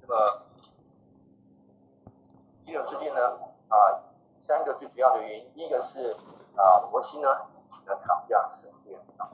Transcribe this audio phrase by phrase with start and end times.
[0.00, 0.42] 那么
[2.64, 3.20] 金牛事件呢
[3.68, 3.76] 啊，
[4.36, 6.10] 三个最主要的原因，一个是
[6.56, 7.28] 啊，摩西呢
[7.68, 9.30] 请了长假四十天啊，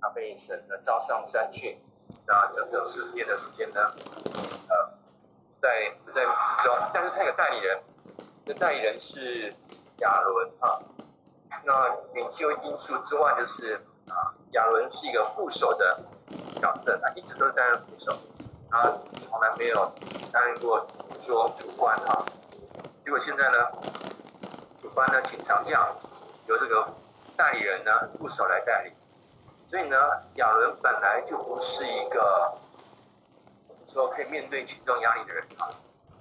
[0.00, 1.78] 他被神呢召上山去，
[2.26, 3.80] 那整整四十天的时间呢，
[4.68, 4.92] 呃，
[5.60, 7.82] 在不在中，但是他有代理人，
[8.44, 9.52] 这代理人是
[9.98, 10.82] 亚伦啊。
[11.64, 13.74] 那研究因素之外，就是
[14.08, 16.04] 啊，亚伦是一个副手的
[16.60, 18.12] 角色，他一直都是担任副手，
[18.70, 19.92] 他从来没有
[20.32, 20.86] 担任过
[21.20, 22.24] 说主官哈。
[23.04, 23.68] 结果现在呢，
[24.80, 25.86] 主官呢请长假，
[26.46, 26.88] 由这个
[27.36, 28.92] 代理人呢副手来代理，
[29.68, 29.96] 所以呢，
[30.36, 32.52] 亚伦本来就不是一个
[33.86, 35.68] 说可以面对群众压力的人啊。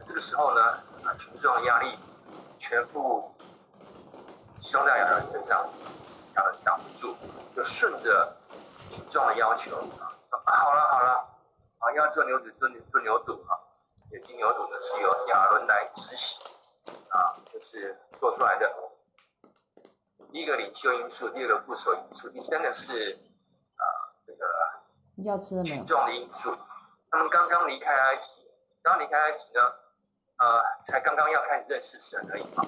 [0.05, 0.61] 这个时候呢，
[1.03, 1.97] 啊，群众压力
[2.59, 3.31] 全部。
[4.61, 5.63] 兄弟亚伦身上，
[6.37, 7.15] 亚伦挡不住，
[7.55, 8.35] 就顺着
[8.89, 11.23] 群众的要求啊，说啊好了好了，
[11.85, 13.53] 啊要做牛肚做做牛肚啊，
[14.11, 16.41] 眼睛牛肚呢是由亚伦来执行
[17.09, 18.73] 啊，就是做出来的。
[20.31, 23.19] 第一个领袖因素，第二个副手因素，第三个是
[23.77, 23.85] 啊
[24.25, 26.57] 这个群众的因素。
[27.11, 28.33] 他们刚刚离开埃及，
[28.81, 29.61] 刚离开埃及呢，
[30.39, 32.65] 呃，才刚刚要开始认识神而已啊。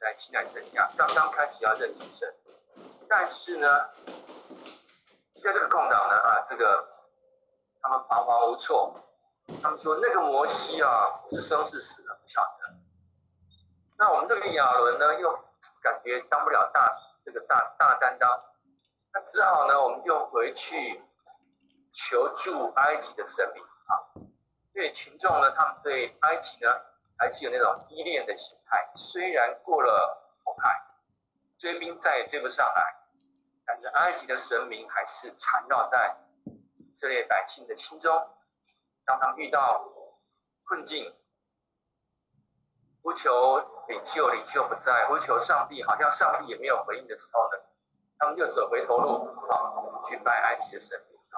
[0.00, 2.34] 在期待神下，刚刚开始要认识神，
[3.08, 3.68] 但是呢，
[5.34, 6.95] 在这个空档呢，啊，这个
[7.86, 9.00] 他们彷徨无措，
[9.62, 12.74] 他们说那个摩西啊，是生是死不晓得。
[13.96, 15.32] 那我们这个亚伦呢，又
[15.80, 18.28] 感觉当不了大这个大大担当，
[19.12, 21.00] 那只好呢，我们就回去
[21.92, 24.26] 求助埃及的神明啊。
[24.74, 26.68] 对群众呢，他们对埃及呢。
[27.18, 30.68] 还是有那种依恋的心态，虽然过了红海，
[31.56, 32.94] 追兵再也追不上来，
[33.64, 36.14] 但是埃及的神明还是缠绕在
[36.96, 38.10] 色列百姓的心中。
[39.04, 39.84] 当他们遇到
[40.64, 41.14] 困境，
[43.02, 43.58] 呼求
[43.88, 47.58] 领袖，领袖不在；呼求上帝，好像上帝也没有回应的时候呢，
[48.18, 49.52] 他们就走回头路，啊，
[50.08, 51.36] 去拜埃及的神明啊，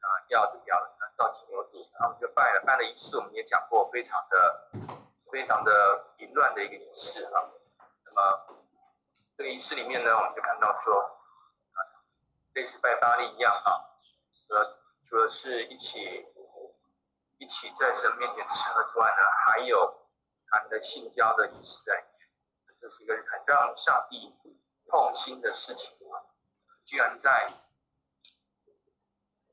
[0.00, 0.80] 啊，要这个要
[1.18, 4.70] 造金牛犊，然后就拜了，拜了一次，我们也讲过，非常的。
[5.32, 7.50] 非常的淫乱的一个仪式啊，
[8.04, 8.46] 那么
[9.36, 11.78] 这个仪式里面呢，我们就看到说，啊，
[12.52, 13.90] 类似拜巴利一样啊，
[14.50, 14.78] 呃，
[15.08, 16.26] 除了是一起
[17.38, 20.08] 一起在神面前吃喝之外呢，还有
[20.48, 22.04] 他们的性交的仪式在，
[22.76, 24.34] 这是一个很让上帝
[24.88, 26.26] 痛心的事情啊，
[26.84, 27.46] 居然在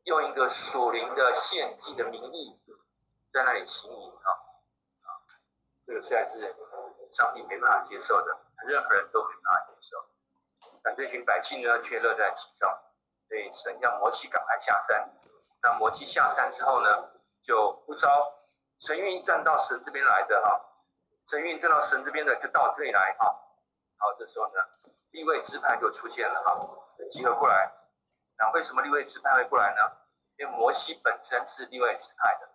[0.05, 2.59] 用一个属灵的献祭的名义
[3.31, 4.29] 在那里行淫啊。
[5.85, 6.55] 这个实在是
[7.11, 10.03] 上帝没办法接受的，任何人都没办法接受。
[10.81, 12.67] 但这群百姓呢，却乐在其中。
[13.27, 15.11] 所以神让摩西赶快下山。
[15.63, 17.09] 那摩西下山之后呢，
[17.41, 18.35] 就不招
[18.79, 20.61] 神运站到神这边来的哈，
[21.25, 23.25] 神运站到神这边的就到这里来哈。
[23.97, 24.53] 好，这时候呢，
[25.11, 26.53] 立位支派就出现了哈，
[26.99, 27.71] 就集合过来。
[28.37, 29.81] 那为什么立位支派会过来呢？
[30.35, 32.49] 因为摩西本身是立位支派的。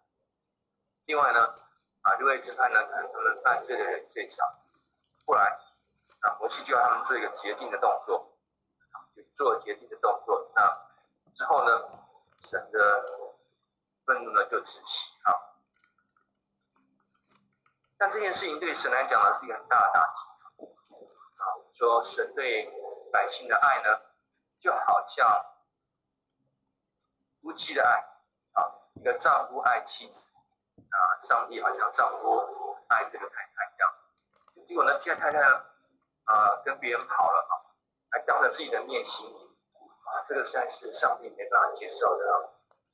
[1.07, 1.55] 另外呢？
[2.03, 4.45] 啊，立位支派呢，可能他们犯罪的人最少。
[5.25, 5.45] 过来，
[6.21, 8.37] 啊，摩西就要他们做一个洁净的动作，
[9.17, 10.51] 就做洁净的动作。
[10.55, 10.87] 那
[11.33, 11.89] 之后呢，
[12.41, 13.05] 神的
[14.05, 15.33] 愤怒呢就止息啊。
[17.97, 20.21] 但这件事情对神来讲呢，是一个很大的打击
[21.37, 21.45] 啊。
[21.71, 22.71] 说神对
[23.13, 24.01] 百姓的爱呢，
[24.59, 25.45] 就好像
[27.41, 27.91] 夫妻的爱
[28.53, 30.35] 啊，一个丈夫爱妻子。
[30.91, 32.41] 啊，上帝好像丈夫
[32.89, 35.39] 爱这个太太一样，结果呢，这个太太
[36.25, 37.53] 啊跟别人跑了啊，
[38.11, 39.48] 还当着自己的面行淫
[40.25, 42.35] 这个实在是上帝没办法接受的啊。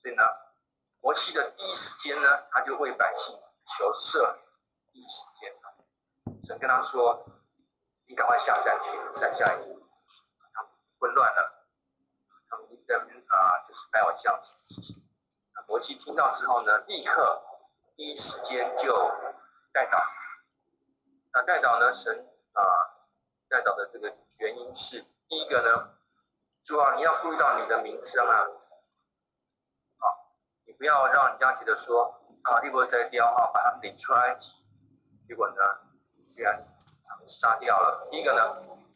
[0.00, 0.22] 所以呢，
[1.00, 4.44] 摩西的第一时间呢，他就为百姓求赦免，
[4.92, 5.52] 第一时间，
[6.44, 7.24] 神跟他说
[8.08, 9.58] ：“你赶快下山去，山下一
[10.52, 11.66] 他们混乱了，
[12.48, 15.02] 他们在啊就是拜偶像什么事情。
[15.68, 17.42] 摩西听到之后呢，立刻。
[17.96, 18.92] 第一时间就
[19.72, 20.02] 带导，
[21.32, 21.92] 那带导呢？
[21.92, 22.60] 神啊，
[23.48, 25.93] 带导的这个原因是第一个呢，
[26.64, 28.40] 主啊，你要注意到你的名声啊，
[29.98, 30.32] 好，
[30.64, 32.18] 你不要让人家觉得说
[32.50, 34.52] 啊，利伯在雕啊，把他领出埃及，
[35.28, 35.56] 结果呢，
[36.34, 36.58] 居然
[37.06, 38.08] 他们杀掉了。
[38.10, 38.40] 第一个呢，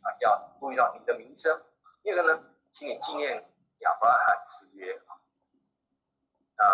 [0.00, 1.60] 啊，要注意到你的名声；
[2.02, 2.42] 第二个呢，
[2.72, 3.36] 请你纪念
[3.80, 4.94] 亚伯拉罕之约
[6.56, 6.64] 啊。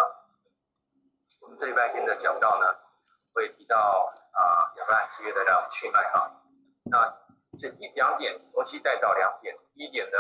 [1.40, 2.67] 我们这礼拜天的讲到呢，
[3.32, 6.40] 会提到啊亚伯拉罕之约的两去脉哈。
[6.85, 7.19] 那
[7.58, 9.58] 这一两点，摩西带到两点。
[9.75, 10.19] 第一点呢，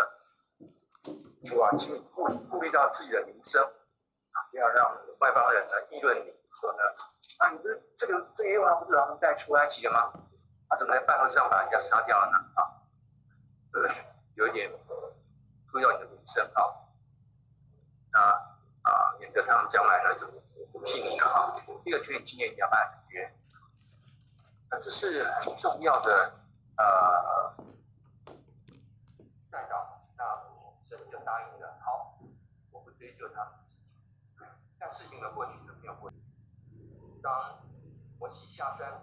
[1.44, 3.62] 主啊，请顾顾虑到自己的名声
[4.50, 6.82] 不要让外方人呢议论你说呢，
[7.38, 10.12] 啊，你不是这个这个耶和华不是他们带出埃及的吗？
[10.68, 12.38] 啊，怎么在半路上把人家杀掉了呢？
[12.54, 12.60] 啊，
[14.34, 14.70] 有一点
[15.72, 16.62] 毁掉你的名声啊，
[18.12, 18.20] 那
[18.88, 20.26] 啊，免得他们将来呢就
[20.72, 21.50] 不信你了啊。
[21.84, 23.34] 第一个缺点经验，你要办子约，
[24.70, 26.32] 那这是很重要的
[26.78, 27.54] 呃
[29.50, 30.24] 带到，那
[30.84, 32.20] 神就答应了，好，
[32.70, 33.88] 我不追究他们的事情，
[34.78, 36.18] 但事情的过去呢没有过去，
[37.22, 37.64] 当
[38.18, 39.02] 摩西下山。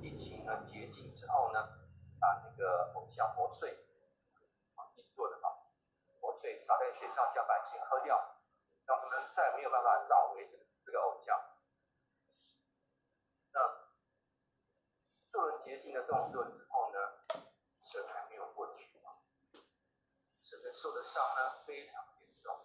[0.00, 1.60] 进行了洁净之后呢，
[2.18, 3.70] 把那个偶像磨碎，
[4.74, 5.48] 啊，自己做的吧，
[6.22, 8.16] 磨碎撒在水上，将百姓喝掉，
[8.86, 10.40] 让他们再没有办法找回
[10.82, 11.38] 这个偶像。
[13.52, 13.60] 那
[15.28, 16.98] 做了洁净的动作之后呢，
[17.76, 18.99] 神还没有过去
[20.50, 22.58] 啊，神的受的伤呢非常严重，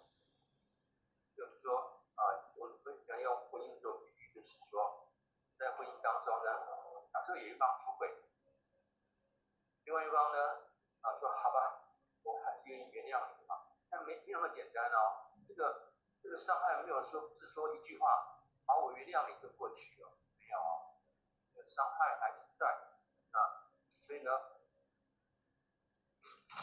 [1.38, 5.14] 就是说啊，我我想用婚姻做比喻，就是说
[5.60, 6.74] 在婚姻当中呢。
[7.26, 8.08] 这有一方出轨，
[9.86, 10.70] 另外一方呢，
[11.02, 11.90] 啊说好吧，
[12.22, 21.02] 我还是愿意原谅你啊，但没没那么简单哦，这个这个伤害没有说只说一句话，好我原谅你就过去了，没有哦，
[21.64, 22.68] 伤害还是在
[23.32, 24.30] 啊，所以呢，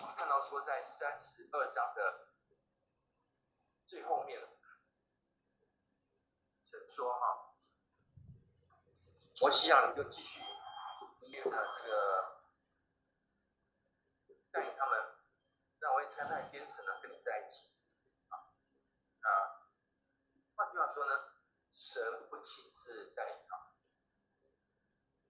[0.00, 2.28] 我们看到说在三十二章的
[3.86, 4.40] 最后面，
[6.64, 7.48] 神说哈。
[9.42, 10.40] 我希望你就继续，
[11.22, 12.42] 因为他这个
[14.52, 15.16] 带领他们，
[15.80, 17.74] 让我也参派天使呢跟你在一起，
[18.28, 18.38] 啊，
[19.20, 19.66] 啊，
[20.54, 21.32] 换句话说呢，
[21.72, 23.56] 神不亲自带领他，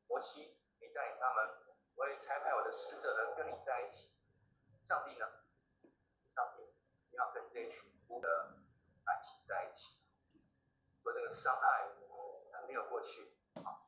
[0.09, 1.64] 摩西你带领他们，
[1.94, 4.12] 我也差派我的使者呢跟你在一起，
[4.84, 5.26] 上帝呢，
[6.34, 6.62] 上帝
[7.11, 8.58] 你要跟这群的
[9.05, 9.99] 百姓在一起，
[10.99, 11.88] 说这个伤害
[12.52, 13.37] 还没有过去。
[13.55, 13.82] 啊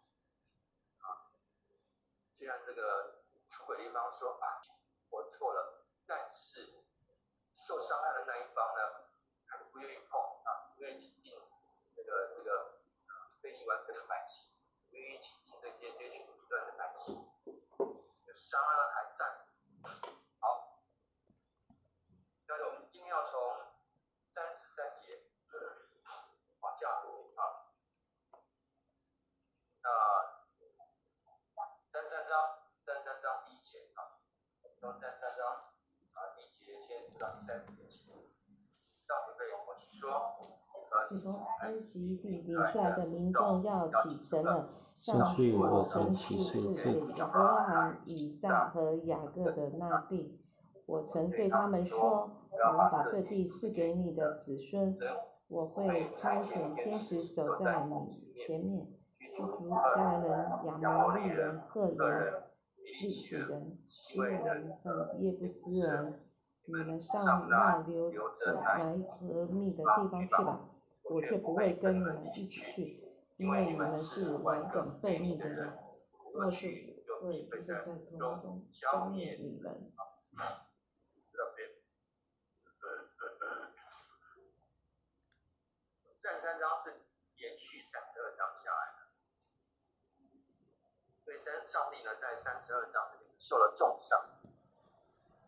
[2.32, 4.60] 虽然这个出轨的一方说啊，
[5.10, 6.84] 我错了，但是
[7.54, 9.08] 受伤害的那一方呢，
[9.46, 11.32] 还是不愿意碰啊，不愿意亲近
[11.94, 12.82] 这个这个
[13.40, 14.50] 非利完的百姓，
[14.90, 17.30] 不愿意亲近这些这群异端的百姓，
[18.34, 20.23] 伤呢还在。
[23.14, 23.38] 要从
[24.26, 25.22] 三十三节
[26.58, 27.46] 往下读啊。
[31.92, 34.18] 三章，三三章第一节啊，
[34.80, 37.72] 从三三章啊第一节先读到第三节。
[39.94, 40.34] 说，
[41.08, 50.43] 就从埃及地领出来的民众要启程了，上去我曾赐给亚伯拉罕、以撒和雅各的那地。
[50.86, 54.84] 我曾对他们说，我把这地赐给你的子孙，
[55.48, 58.86] 我会差遣天使走在你前面。
[59.18, 62.44] 驱逐迦南人、亚摩利人、赫人、
[63.00, 66.20] 利许人、希人和耶布斯人，
[66.66, 70.68] 你们上那流着奶和蜜的地方去吧，
[71.10, 73.02] 我却不会跟你们一起去，
[73.36, 75.72] 因为你们是顽梗悖逆的人，
[76.32, 76.68] 我是
[77.20, 79.90] 会在途中消灭你们。
[86.16, 87.02] 三三章是
[87.36, 89.04] 延续三十二章下来的。
[91.38, 94.18] 三上帝呢，在三十二章里面受了重伤。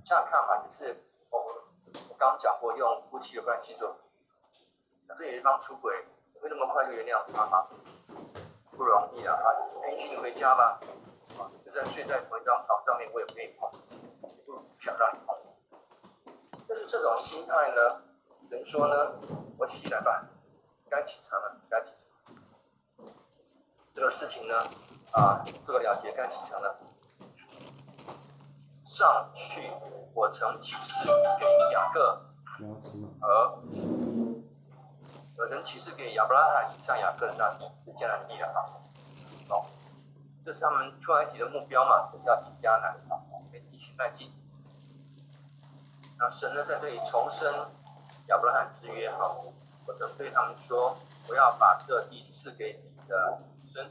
[0.05, 3.97] 这样看法就是，我我刚刚讲过，用夫妻的关系做，
[5.07, 6.05] 那这有一方出轨，
[6.41, 7.69] 会那么快就原谅他吗？
[8.77, 9.35] 不容易啊！
[9.35, 9.47] 啊，
[9.91, 10.81] 允许你回家吧，
[11.39, 13.71] 啊，就算睡在同一张床上面，我也不愿意碰，
[14.45, 15.39] 不如不想让你碰。
[16.69, 18.03] 但是这种心态呢，
[18.43, 19.19] 神说呢，
[19.57, 20.27] 我起来吧，
[20.91, 22.06] 该起床了，该起床。
[23.97, 24.55] 这个事情呢？
[25.13, 26.79] 啊，做个了结，该启程了。
[28.85, 29.71] 上去，
[30.13, 31.07] 我曾启示
[31.41, 32.21] 给雅各，
[33.19, 33.63] 和
[35.39, 38.67] 有人启示给亚伯拉罕以上雅各的那地是迦南地的哈。
[39.49, 39.65] 哦，
[40.45, 44.31] 这是他们出埃及的目标嘛，就是要进迦南啊，可以继续迈进。
[46.19, 47.51] 那神呢，在这里重申
[48.29, 49.35] 亚伯拉罕之约哈，
[49.87, 50.97] 我曾对他们说，
[51.29, 53.91] 我要把这地赐给你的子孙。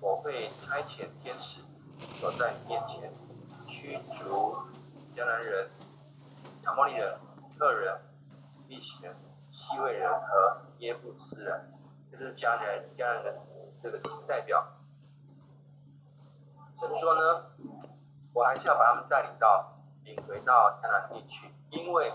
[0.00, 1.60] 我会差遣天使
[2.20, 3.12] 走在你面前，
[3.66, 4.56] 驱逐
[5.14, 5.68] 迦南人、
[6.64, 7.18] 亚摩利人、
[7.58, 8.00] 赫人、
[8.68, 9.14] 利希人、
[9.50, 11.72] 西魏人和耶布斯人，
[12.10, 13.36] 这是迦南迦南人
[13.82, 14.64] 这个代表。
[16.74, 17.50] 神说呢，
[18.32, 22.12] 我还是要把他们带领到领回到迦南地去，因为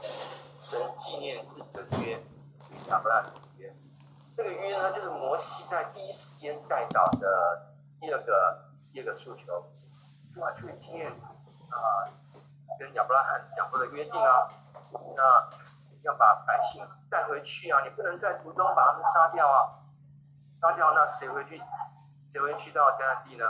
[0.60, 2.20] 神纪念自己的约，
[2.90, 3.74] 亚伯拉罕约。
[4.36, 9.64] 这个约呢，就是摩西在第一时间带到的第二个第二个诉求，
[10.34, 12.10] 就要，去纪念啊，
[12.80, 14.50] 跟亚伯拉罕讲过的约定啊，
[15.16, 15.50] 那
[16.04, 19.86] 要把百姓带回去啊，你不能在途中把他们杀掉啊，
[20.56, 21.62] 杀掉那谁会去
[22.26, 23.46] 谁会去到迦南地呢？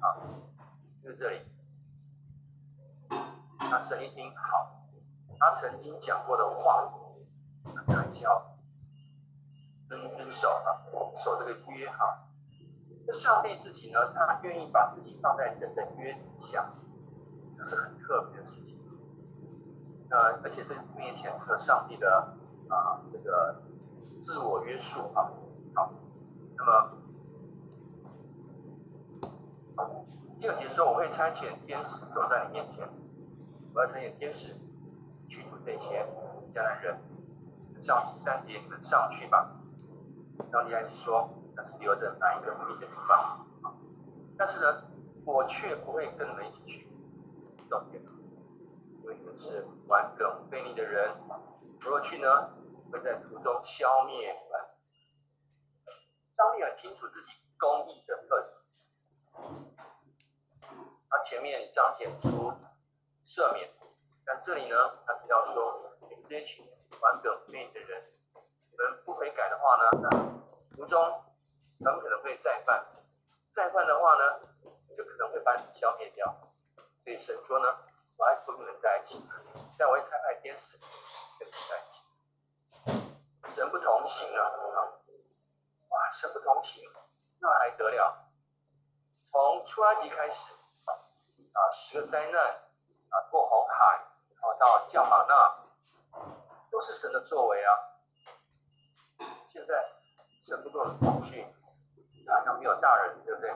[0.00, 0.20] 啊，
[1.02, 1.40] 就是这里，
[3.70, 4.85] 那神一听好，
[5.38, 6.92] 他曾经讲过的话，
[7.74, 8.52] 那还是要。
[9.88, 10.82] 遵遵守啊，
[11.16, 12.26] 守这个约哈。
[13.06, 16.72] 那上帝自己呢，他愿意把自己放在人的约底下，
[17.56, 18.80] 这是很特别的事情。
[20.10, 22.36] 那而且是面前测上帝的
[22.68, 23.62] 啊这个
[24.18, 25.30] 自我约束啊。
[25.76, 25.92] 好，
[26.56, 26.96] 那么
[30.40, 32.88] 第二节说，我会差遣天使走在你面前，
[33.72, 34.56] 我要差遣天使
[35.28, 36.04] 驱逐这些
[36.54, 36.98] 迦南人。
[37.82, 39.52] 上十三节，你们上去吧。
[40.50, 43.46] 上帝还是说，那是留着哪一个秘密的地方？
[44.36, 44.82] 但是呢，
[45.24, 46.88] 我却不会跟你们一起去，
[47.68, 48.02] 重点，
[49.02, 51.14] 因为你们是玩梗悖逆的人，
[51.80, 52.50] 如果去呢，
[52.90, 54.60] 会在途中消灭你们。
[56.34, 58.64] 上帝很清楚自己公义的特质，
[61.08, 62.52] 他前面彰显出
[63.22, 63.70] 赦免，
[64.26, 66.66] 但这里呢，他提到说，你们这群
[67.00, 68.02] 顽梗悖逆的人。
[68.70, 71.00] 你们不悔改的话呢，那途中
[71.82, 72.84] 很可能会再犯，
[73.50, 74.40] 再犯的话呢，
[74.94, 76.26] 就可能会把你消灭掉。
[77.02, 77.78] 所以神说呢，
[78.18, 79.26] 我还是不跟你们在一起，
[79.78, 80.76] 但我会差派天使
[81.38, 82.04] 跟你在一起。
[83.46, 84.42] 神不同行啊！
[84.44, 84.78] 啊
[85.88, 86.84] 哇，神不同行，
[87.40, 88.28] 那还得了？
[89.30, 90.52] 从出埃及开始
[91.54, 92.42] 啊，十个灾难
[93.08, 94.04] 啊，过红海
[94.46, 95.56] 啊，到叫马那，
[96.70, 97.98] 都是神的作为啊。
[99.48, 99.74] 现在
[100.38, 101.42] 神不跟我们同去，
[102.28, 103.52] 好像没有大人，对不对？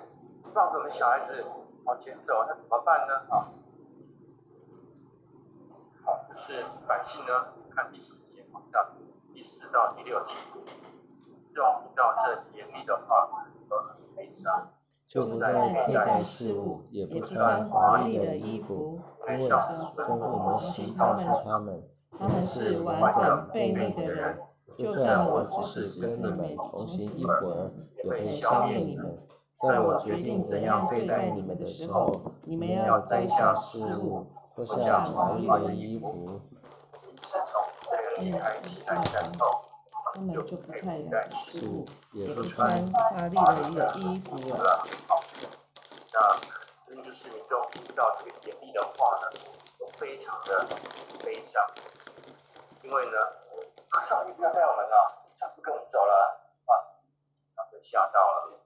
[0.52, 1.44] 放着我们小孩子
[1.85, 3.14] 往前走，那怎么办呢？
[3.30, 3.54] 啊，
[6.04, 8.90] 好，就是百姓呢，看第四节，到
[9.32, 10.35] 第四到第六节，
[11.52, 14.73] 这种到这严厉的话都很悲伤，
[15.11, 15.52] 就不再
[15.87, 21.14] 佩戴饰物，也不穿华丽的衣服，因为吩咐摩西他
[21.59, 21.83] 们，
[22.17, 24.38] 他们是顽梗悖逆的人。
[24.79, 27.73] 就算我只是跟你们同行一会儿，
[28.05, 29.19] 也会消灭你们。
[29.69, 32.12] 在我决定怎样对待你们的时候，
[32.45, 36.40] 你们要摘下饰物，脱下华丽的衣服。
[40.12, 44.85] 他们就不太戴饰物，也不穿华丽的衣服了。
[46.12, 46.17] 那
[46.87, 49.31] 真的是民众听到这个严厉的话呢，
[49.79, 50.67] 都非常的
[51.25, 51.64] 悲伤，
[52.83, 53.19] 因为呢。
[53.90, 56.14] 啊，上帝不要带我们了，上帝跟我们走了，
[56.67, 56.95] 啊，
[57.57, 58.62] 他们吓到了，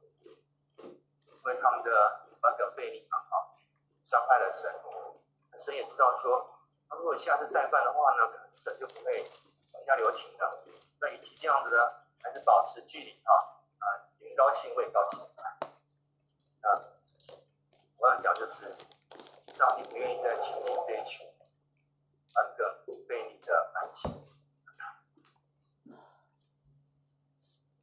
[0.83, 3.17] 因为他们的那个背逆啊，
[4.03, 4.71] 伤害了神，
[5.59, 6.61] 神也知道说，
[6.91, 10.63] 他如果下次再犯的话呢，可能神就不会手下留情了。
[11.01, 11.83] 那与其这样子呢，
[12.23, 13.33] 还是保持距离啊，
[13.79, 13.87] 啊，
[14.21, 15.21] 人高兴位高兴。
[16.65, 16.81] 啊，
[17.99, 18.65] 我要讲就是，
[19.59, 21.27] 让你不愿意再亲近这一群
[22.35, 24.11] 那个被你的爱情。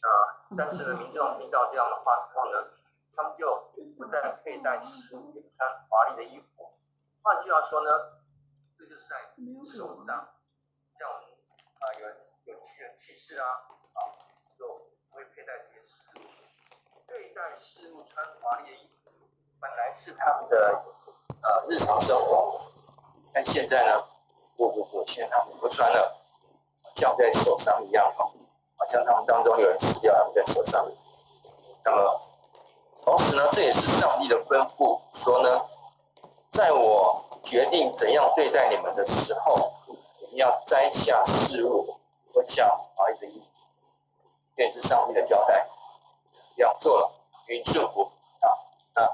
[0.01, 0.09] 啊，
[0.57, 2.71] 但是呢，民众听到这样的话之后呢，
[3.15, 6.73] 他们就不再佩戴饰物，也不穿华丽的衣服。
[7.21, 7.91] 换句话说呢，
[8.79, 10.33] 这就是在手上，
[10.97, 11.23] 像我们
[11.79, 12.17] 啊，有人
[12.61, 13.45] 有去人去世啊，
[13.93, 13.99] 啊，
[14.55, 14.67] 就
[15.09, 16.21] 不会佩戴这些饰物。
[17.07, 19.09] 佩戴饰物、穿华丽的衣服，
[19.59, 20.83] 本来是他们的
[21.41, 22.53] 呃日常生活，
[23.33, 23.97] 但现在呢，
[24.55, 26.15] 不不不，现在他们不穿了，
[26.93, 28.31] 像在手上一样哈。
[28.77, 30.83] 好像他们当中有人死掉，他们在手上。
[31.83, 32.21] 那么，
[33.03, 35.65] 同时呢，这也是上帝的吩咐，说呢，
[36.51, 39.55] 在我决定怎样对待你们的时候，
[40.19, 42.00] 你们要摘下事物，
[42.33, 43.45] 脱下华丽的衣服。
[44.55, 45.67] 这也是上帝的交代，
[46.55, 47.11] 这样做了，
[47.47, 48.11] 云祝福
[48.41, 48.47] 啊
[49.01, 49.09] 啊。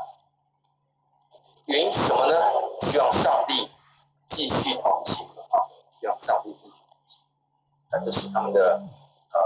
[1.66, 2.40] 原因是什么呢？
[2.82, 3.70] 希望上帝
[4.28, 7.26] 继续同行啊，希望上帝继续同行。
[7.92, 8.82] 那这是他们的。
[9.30, 9.40] 呃，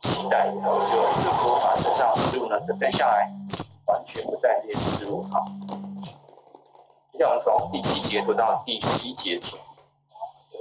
[0.00, 3.28] 期待，然后就祝福把身上事物呢都摘下来，
[3.86, 5.44] 完全不带这些事物哈。
[7.18, 9.38] 像我们从第七节读到第十一节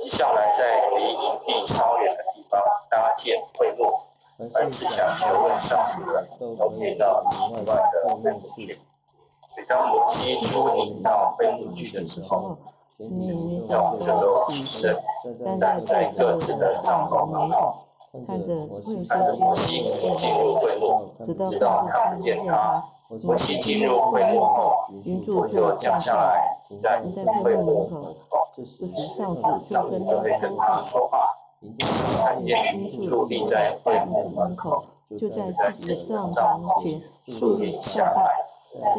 [0.02, 2.60] 起，接下来在离营地超远的地方
[2.90, 3.92] 搭建会幕，
[4.56, 8.80] 而是想求问上主的，都可以到营外的会幕去。
[9.56, 12.58] 每当母鸡出营到会幕去的时候，
[13.68, 14.96] 众全都起身，
[15.60, 17.76] 站在各自的帐篷门口。
[18.28, 18.54] 看着
[19.40, 22.84] 摩西进入会幕，直到看不见他。
[23.24, 24.74] 摩西进入会幕后，
[25.06, 27.00] 云柱就降下来，在
[27.44, 28.43] 会幕门口。
[28.56, 31.28] 这时上主就跟他说话。
[32.20, 34.84] 看见云柱立在会幕门口，
[35.18, 38.36] 就在自己的帐篷前竖立下来。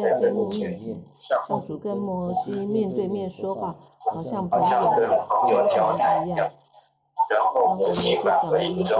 [0.01, 3.75] 在会幕面前，上主跟摩西面对面说话，
[4.13, 4.59] 好像朋
[5.51, 6.49] 友交谈一样。
[7.29, 8.97] 然后摩西返回营中，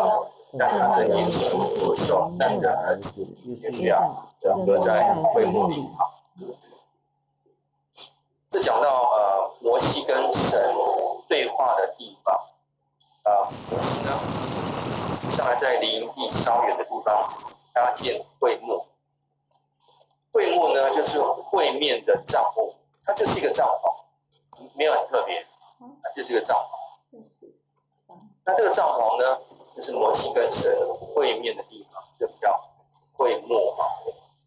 [0.60, 4.00] 但他的眼睛不受但的儿子约书亚
[4.66, 5.88] 搁在会幕里。
[8.50, 9.05] 这讲到呃
[9.76, 10.74] 摩西跟神
[11.28, 12.34] 对话的地方，
[13.24, 14.16] 啊，摩西呢，
[15.36, 17.14] 上来在林地稍远的地方
[17.74, 18.88] 搭建会幕。
[20.32, 22.74] 会幕呢，就是会面的帐幕，
[23.06, 25.46] 它就是一个帐篷，没有很特别，
[26.02, 27.20] 它就是一个帐篷。
[28.46, 29.38] 那这个帐篷呢，
[29.76, 30.72] 就是摩西跟神
[31.14, 32.58] 会面的地方，就叫
[33.18, 33.84] 会幕啊。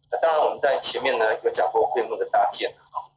[0.09, 3.08] 那当然我们在前面呢有讲过会幕的搭建啊，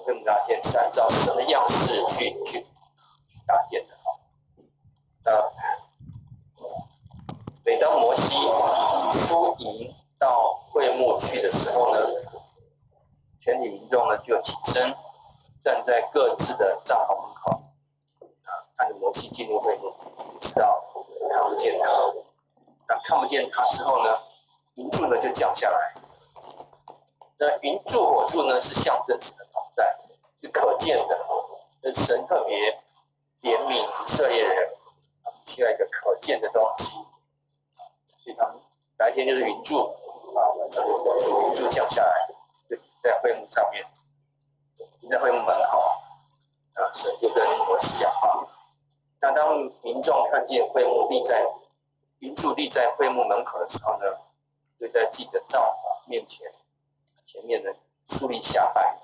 [0.00, 2.66] 会幕搭建是按照神的样式去去
[3.46, 4.06] 搭建的啊。
[5.24, 5.32] 那
[7.64, 8.36] 每当摩西
[9.26, 11.98] 出营到会幕去的时候呢，
[13.40, 14.94] 全体民众呢就起身，
[15.62, 17.50] 站在各自的帐篷门口，
[18.44, 19.92] 啊，看着摩西进入会幕，
[20.38, 20.82] 直到
[21.32, 21.88] 看不见他。
[22.86, 24.18] 那看不见他之后呢，
[24.74, 25.78] 云柱呢就降下来。
[27.38, 29.98] 那云柱火柱呢是象征神的在，
[30.36, 31.26] 是可见的。
[31.82, 32.56] 那神特别
[33.42, 34.70] 怜悯以色列人，
[35.22, 36.96] 他们需要一个可见的东西，
[38.18, 38.56] 所以他们
[38.96, 39.78] 白天就是云柱。
[40.34, 40.90] 啊，晚上云
[41.54, 42.12] 柱降下来，
[42.68, 43.86] 就在会幕上面，
[45.08, 45.78] 在会幕门口，
[46.74, 48.44] 啊，神就跟摩西讲话。
[49.20, 51.40] 那当民众看见会幕立在
[52.18, 54.06] 云柱立在会幕门口的时候呢，
[54.80, 56.50] 就在自己的帐篷面前，
[57.24, 57.70] 前面呢
[58.08, 58.98] 树立下拜，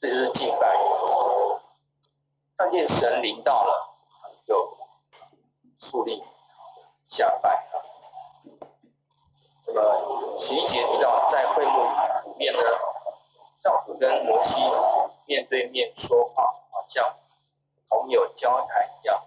[0.00, 0.74] 这就是敬拜。
[2.56, 3.94] 看见神临到了，
[4.42, 4.76] 就
[5.76, 6.22] 肃立
[7.04, 7.68] 下拜。
[9.66, 11.82] 那么十一节提到，在会幕
[12.32, 12.60] 里面呢，
[13.58, 14.62] 上主跟摩西
[15.26, 17.16] 面对面说话，好像
[17.88, 19.22] 朋友交谈一样。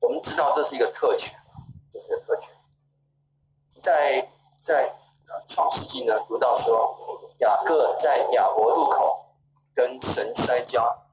[0.00, 1.38] 我们知道这是一个特权，
[1.92, 2.54] 这是一个特权。
[3.80, 4.28] 在
[4.62, 4.94] 在
[5.48, 6.96] 创世纪呢，读到说
[7.38, 9.34] 雅各在雅伯路口
[9.74, 11.06] 跟神摔跤，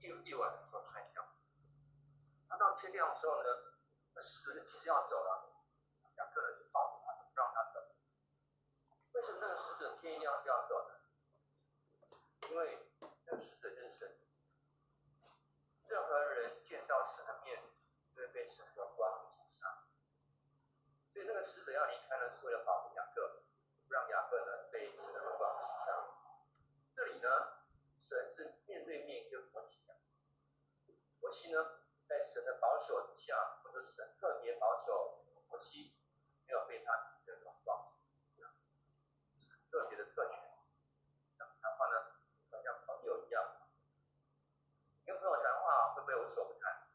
[0.00, 1.22] 夜夜晚的时候摔跤，
[2.48, 3.48] 他到天亮的时候呢，
[4.20, 5.48] 使者其实要走了。
[6.16, 7.80] 雅各就保护他，不让他走
[9.12, 10.94] 为什么那个使者天一样要走呢？
[12.50, 14.16] 因为那个使者就是神，
[15.88, 17.58] 任何人见到神的面，
[18.14, 19.88] 都会被神的光击杀。
[21.12, 22.91] 所以那个使者要离开呢，是为了保护，
[23.92, 25.92] 让雅各呢被神的光击杀。
[26.94, 27.28] 这里呢，
[27.94, 29.94] 神是面对面跟摩西讲，
[31.20, 31.60] 摩西呢
[32.08, 35.94] 在神的保守之下，或者神特别保守摩西，
[36.46, 38.00] 没有被他自己的光击。
[39.70, 40.38] 特别的特权，
[41.38, 42.12] 谈话呢，
[42.50, 43.42] 好像朋友一样，
[45.06, 46.88] 跟朋友谈话会不会无所不谈？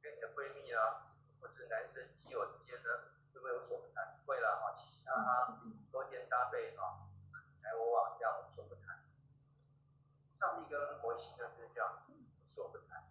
[0.00, 4.05] 跟你的闺蜜啊，或是男生基友之间呢，会不会有所不谈？
[4.26, 7.08] 会了哈，嘻嘻哈哈，勾肩搭背哈，
[7.62, 9.04] 来我往这样有所不谈。
[10.34, 12.14] 上帝跟摩西呢就是这样有
[12.46, 13.08] 所不谈。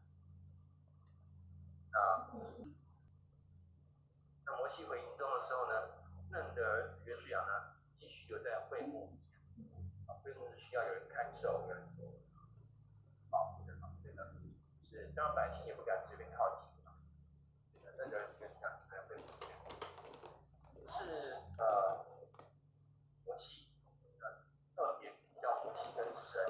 [1.92, 2.28] 那
[4.46, 5.74] 那摩西回营中的时候呢，
[6.30, 7.72] 嫩的儿子约书亚呢？
[7.98, 9.18] 继续留在会幕，
[10.06, 11.82] 啊，会幕是需要有人看守、有人
[13.32, 14.22] 保护的啊，所以呢，
[14.84, 16.92] 是当然百姓也不敢随便靠近啊，
[17.98, 19.24] 那个人跟讲在会幕
[20.86, 22.06] 是呃，
[23.26, 23.72] 摩西
[24.20, 24.44] 呃
[24.76, 25.10] 特别
[25.42, 26.44] 叫摩西跟神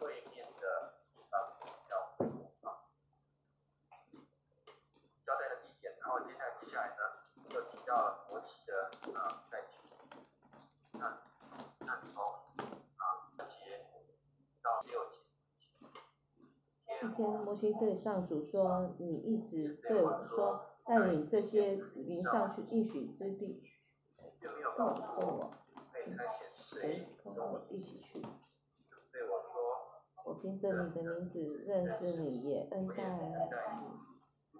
[0.00, 1.40] 会面的地方
[1.88, 2.90] 叫会幕啊，
[5.24, 9.64] 交代的地点，然后接下来接下来呢，就提到摩西的啊在。
[16.88, 23.62] 一天，摩西对上主说：“你一直对我说，带领这些子民上去应许之地，
[24.76, 25.50] 告诉我，
[26.54, 28.22] 谁跟我一起去？
[30.24, 33.32] 我凭着你的名字认识你，也恩待你。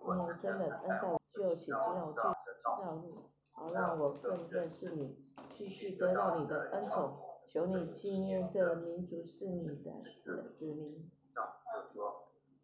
[0.01, 2.23] 你真的恩待我，就请指导我这
[2.65, 3.13] 道路，
[3.53, 5.25] 好让我更认识你。”
[5.57, 7.17] 继续得到你的恩宠，
[7.49, 9.99] 求你纪念这民族是你的
[10.47, 11.11] 子民。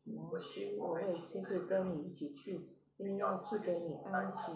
[0.05, 4.53] 摩西，我会亲自跟你一起去，并要赐给你安息，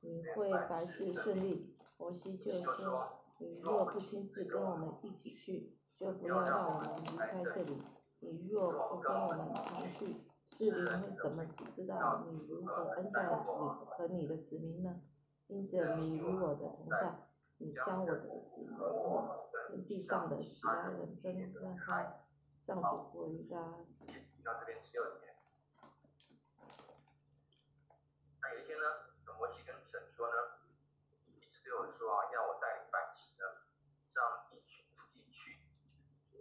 [0.00, 1.76] 你会百事顺利。
[1.98, 7.82] 摩西就说：你若不亲自跟我们一起去，就不要让我们离开这里。
[8.20, 15.02] 你若不跟我们同去，士兵会怎么知道你如何恩待你和你的子民呢？
[15.48, 17.28] 因着你与我的同在，
[17.58, 18.78] 你将我的子民
[19.68, 22.22] 跟地上的其他人分分开。
[22.58, 23.84] 上主回答。
[24.46, 25.34] 到这边十六天。
[28.40, 28.84] 那有一天呢，
[29.36, 30.36] 摩西跟神说呢，
[31.26, 33.44] 一直对我说啊，要我带领百姓呢，
[34.08, 35.58] 上一群土地去，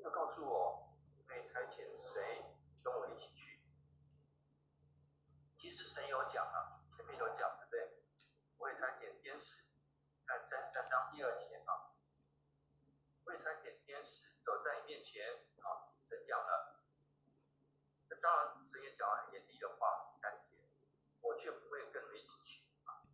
[0.03, 0.95] 要告诉我，
[1.27, 2.45] 可以差遣谁
[2.83, 3.59] 跟我一起去。
[5.57, 8.03] 其实神有讲啊，前面有讲，对不对？
[8.59, 9.63] 我也差遣天使，
[10.27, 11.89] 看三十三章第二节啊，
[13.25, 15.25] 我也差遣天使走在你面前
[15.63, 16.64] 啊，神讲了。
[18.25, 20.57] 当然，神也讲很严厉的话，三天，
[21.21, 23.05] 我却不会跟你们一起去啊！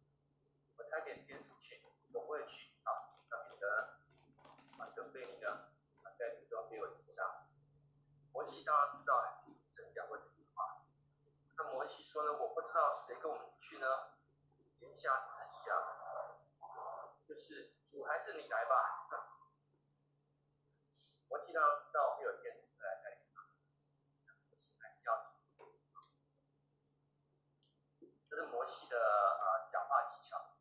[0.78, 3.12] 我差点天使去，我不会去啊！
[3.30, 4.00] 那免得
[4.80, 5.52] 啊，准备你呢，
[6.04, 7.46] 啊，在这个给我之上。
[8.32, 10.86] 摩西当然知道神讲过这句话，
[11.58, 14.16] 那摩西说呢，我不知道谁跟我们去呢，
[14.80, 19.10] 言下之意啊，就是主还是你来吧。
[21.28, 23.12] 摩西当然知道会有天使来带。
[28.72, 30.56] 这是摩西的呃讲话技巧，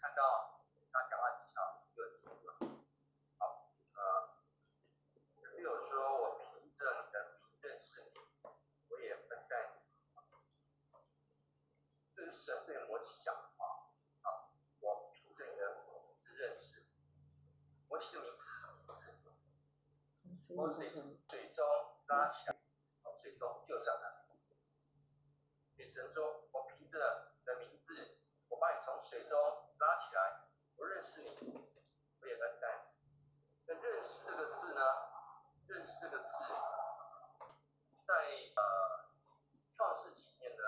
[0.00, 2.58] 看到他讲话技巧就停了。
[3.38, 4.34] 好，呃，
[5.54, 8.18] 比如说我凭着你的名认识你，
[8.88, 9.86] 我也分担你。
[12.16, 16.88] 这是神对摩西讲的话啊，我凭着你的名字认识。
[17.88, 19.14] 摩西的名字是什么意思？
[20.52, 20.90] 摩西
[21.28, 21.64] 水中
[22.08, 22.56] 拉起来，
[23.04, 24.26] 从水中救上来。
[25.76, 26.35] 给神中。
[28.86, 29.36] 从水中
[29.78, 30.46] 拉起来。
[30.76, 31.28] 我认识你，
[32.20, 33.10] 我也恩待你。
[33.66, 34.80] 那认识这个字呢？
[35.66, 36.44] 认识这个字，
[38.06, 38.14] 在
[38.54, 39.10] 呃
[39.72, 40.62] 创世纪里面呢，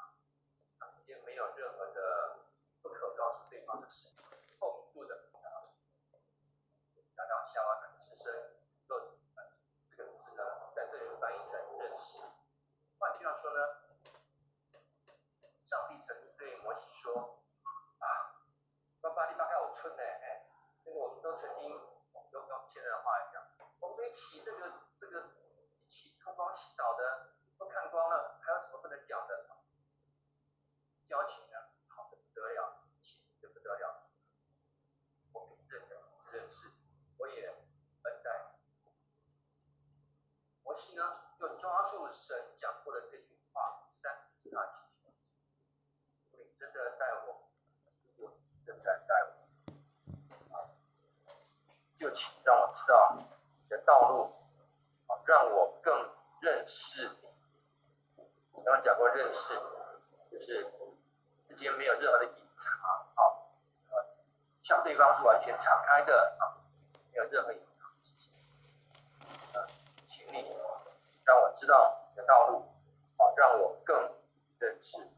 [0.80, 2.40] 他们之间没有任何的
[2.82, 4.10] 不可告诉对方的事，
[4.60, 5.30] 透明度的。
[7.16, 8.34] 亚当夏娃的赤身
[8.88, 9.30] 肉体，
[9.96, 12.24] 这个字呢，在这里翻译成认识。
[12.98, 13.60] 换句话说呢，
[15.64, 17.46] 上帝曾经对摩西说
[18.02, 18.42] ：“啊，
[19.02, 20.02] 爸爸，你妈开我村呢？
[20.02, 20.50] 哎，
[20.86, 23.44] 那个我们都曾经用用现在的话来讲。”
[23.80, 25.30] 我们一起这个这个
[25.78, 27.13] 一起脱光洗澡的，
[28.64, 29.50] 什么不能讲的？
[31.10, 34.10] 交情呢，好的不得了，亲的不得了。
[35.34, 36.72] 我们认的只认识，
[37.18, 38.56] 我也恩待。
[40.64, 41.04] 摩西呢，
[41.40, 45.12] 又抓住神讲过的这句话，三是他祈求，
[46.32, 47.52] 你真的带我，
[48.16, 48.34] 如果
[48.66, 50.72] 真的带我，啊，
[51.98, 53.24] 就请让我知道你。
[53.70, 54.24] 的道路，
[55.08, 57.23] 啊，让我更认识。
[58.64, 59.54] 刚刚讲过认识，
[60.32, 60.72] 就是
[61.46, 62.80] 之间没有任何的隐藏，
[63.16, 63.22] 啊，
[63.90, 64.06] 呃，
[64.62, 66.58] 向对方是完全敞开的，啊，
[67.12, 68.32] 没有任何隐藏的事情。
[69.54, 69.66] 呃，
[70.08, 70.48] 请你
[71.26, 72.60] 让我知道你的道路，
[73.18, 74.16] 啊，让我更
[74.60, 75.10] 认识，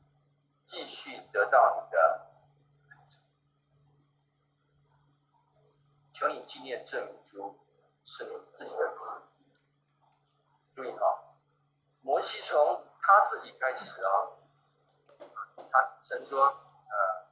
[0.64, 2.28] 继续得到你的，
[6.12, 7.60] 求你纪念证明出。
[8.08, 9.24] 是你自己的字，
[10.76, 11.34] 注意啊，
[12.02, 12.86] 摩西从
[13.36, 14.32] 自己开始啊，
[15.70, 17.28] 他神说，呃，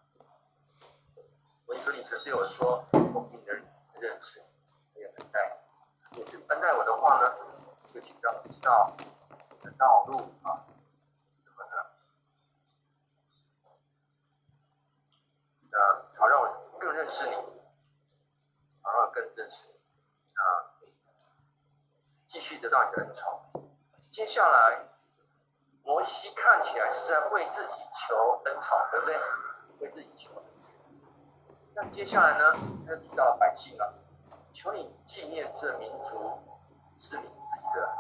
[1.66, 3.54] 我说你曾对我说，我给你的
[4.02, 4.42] 认识，
[4.94, 5.62] 我也很待，
[6.12, 7.34] 也是恩待我的话呢，
[7.94, 9.06] 就请让我知道你
[9.64, 10.68] 的道路啊，
[11.46, 11.72] 什么的，
[15.72, 17.36] 呃，好让我更认识你，
[18.82, 19.70] 好让我更认识。
[19.70, 19.76] 你。
[20.36, 20.44] 啊，
[22.26, 23.42] 继续得到你的恩宠。
[24.10, 24.90] 接下来，
[25.94, 29.16] 摩西看起来是在为自己求恩宠，对不对？
[29.80, 30.32] 为自己求。
[31.76, 32.52] 那接下来呢？
[32.88, 33.94] 他提到百姓了，
[34.52, 36.40] 求你纪念这民族
[36.96, 37.96] 是你自己的。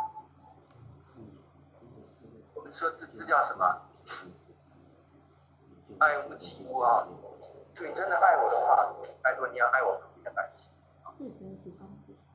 [2.55, 3.81] 我们说这这叫什么？
[5.99, 7.07] 爱屋及乌啊！
[7.75, 10.71] 就你真的爱我的话，拜托你要爱我的百姓。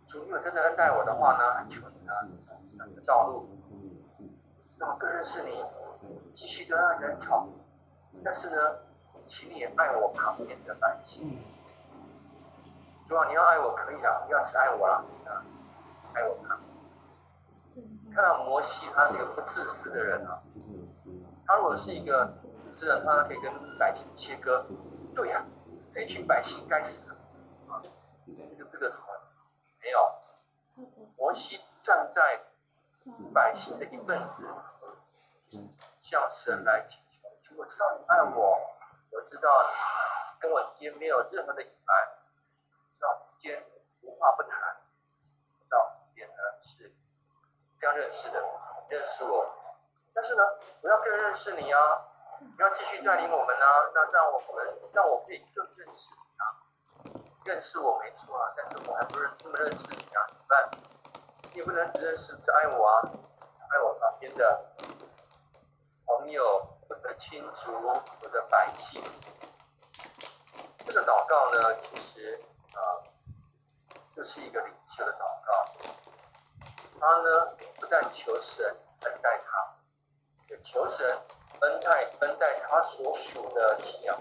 [0.06, 2.14] 主你有真的恩待我的话呢，求你呢，
[2.94, 3.48] 的道路，
[4.78, 5.64] 让我更认识你，
[6.32, 7.48] 继续的让人宠。
[8.24, 8.78] 但是呢，
[9.26, 11.38] 请你也爱我旁边的百姓。
[13.06, 15.04] 主啊，你要爱我可以的，你要只爱我了，
[16.14, 16.60] 爱我旁
[18.14, 20.42] 看到摩西，他是一个不自私的人啊。
[21.46, 24.66] 他如果是一个自私人，他可以跟百姓切割。
[25.14, 25.44] 对呀，
[25.92, 27.12] 这群百姓该死
[27.68, 27.82] 啊！
[28.26, 29.06] 这个这个什么
[29.82, 29.98] 没有？
[31.16, 32.40] 摩西站在
[33.32, 34.48] 百姓的一份子，
[36.00, 37.56] 向神来请求。
[37.56, 38.58] 我知道你爱我，
[39.10, 42.08] 我知道你跟我之间没有任何的隐瞒，
[42.90, 43.64] 知道之间
[44.02, 44.50] 无话不谈，
[45.58, 46.92] 知道之间呢是
[47.78, 48.42] 这样认识的，
[48.88, 49.54] 认识我。
[50.14, 50.42] 但是呢，
[50.82, 51.78] 我要更认识你啊！
[52.40, 56.42] 你要继续带领我们呢，那让我们让我可以更认识你啊！
[57.44, 60.70] 认识我没错啊，但是我还不认这么认识你啊，怎么办？
[61.58, 63.02] 你不能只认识只爱我啊，
[63.68, 64.64] 爱我旁边的
[66.06, 69.02] 朋友、我的亲族、我的百姓。
[70.86, 72.40] 这个祷告呢，其实
[72.76, 73.02] 啊，
[74.14, 75.64] 就是一个领袖的祷告。
[77.00, 78.64] 他呢，不但求神
[79.00, 79.76] 恩待他，
[80.50, 81.20] 也求神。
[81.60, 84.16] 恩待恩待他所属的信仰，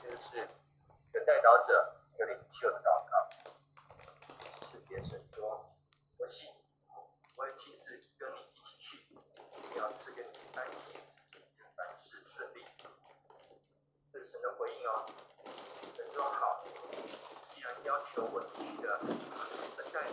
[0.00, 3.28] 这就是一个代祷者、一个领袖的祷告。
[4.64, 5.66] 是别神说
[6.16, 6.48] ：“我信，
[6.86, 9.18] 我会亲自跟你一起去，
[9.82, 10.96] 要赐给你安息，
[11.76, 12.64] 凡事顺利。”
[14.12, 15.04] 这是神的回应哦。
[15.92, 16.64] 神说：“好，
[17.48, 19.06] 既然要求我继续的恩
[19.92, 20.12] 待你，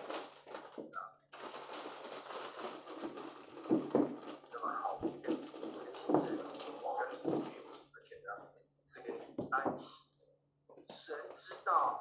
[11.36, 11.98] 知道。”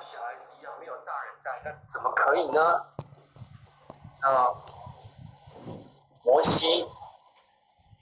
[0.00, 2.86] 小孩子一样没有大人带，那怎么可以呢？
[4.22, 4.54] 那，
[6.24, 6.86] 摩西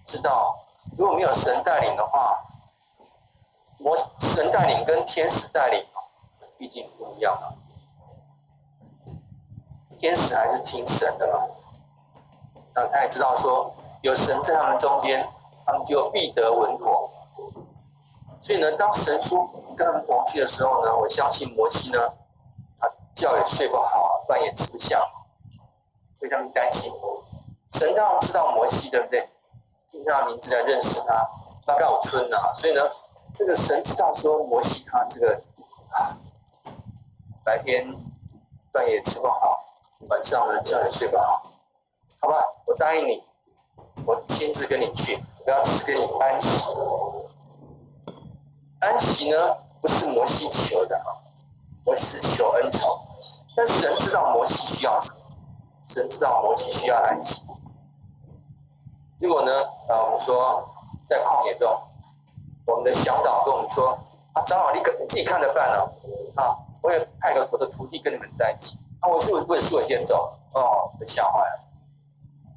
[0.05, 0.57] 知道，
[0.97, 2.37] 如果没有神带领的话，
[3.79, 5.85] 摩神带领跟天使带领
[6.57, 7.55] 毕竟不一样了。
[9.99, 11.49] 天使还是听神的嘛，
[12.75, 15.29] 那他也知道说有神在他们中间，
[15.67, 17.11] 他们就必得稳妥。
[18.41, 21.99] 所以呢，当神说跟他们同去的时候呢，我相信摩西呢，
[22.79, 25.01] 他觉也睡不好，饭也吃不下，
[26.21, 26.93] 非常担心。
[27.73, 29.29] 神当然知道摩西，对不对？
[29.91, 31.29] 听他名字来认识他，
[31.67, 32.53] 大概有村啊。
[32.55, 32.83] 所以呢，
[33.35, 35.43] 这个神知道说摩西他这个
[37.45, 37.87] 白天
[38.73, 39.65] 饭也吃不好，
[40.09, 41.43] 晚上呢觉也睡不好，
[42.21, 42.43] 好吧？
[42.67, 43.23] 我答应你，
[44.07, 46.49] 我亲自跟你去，我要赐给你安息。
[48.89, 49.37] 安息呢，
[49.83, 51.13] 不是摩西求的啊，
[51.85, 52.89] 摩西求恩宠，
[53.55, 55.21] 但神知道摩西需要什么，
[55.85, 57.45] 神知道摩西需要安息。
[59.21, 59.53] 如果呢，
[59.89, 60.67] 呃，我们说
[61.07, 61.71] 在旷野中，
[62.67, 63.91] 我们的向导跟我们说，
[64.33, 65.95] 啊，长老你跟你自己看着办了，
[66.37, 70.33] 啊，我也派个我的徒弟跟你们在一起，啊，我是不是我先走？
[70.55, 71.61] 哦，被吓坏了。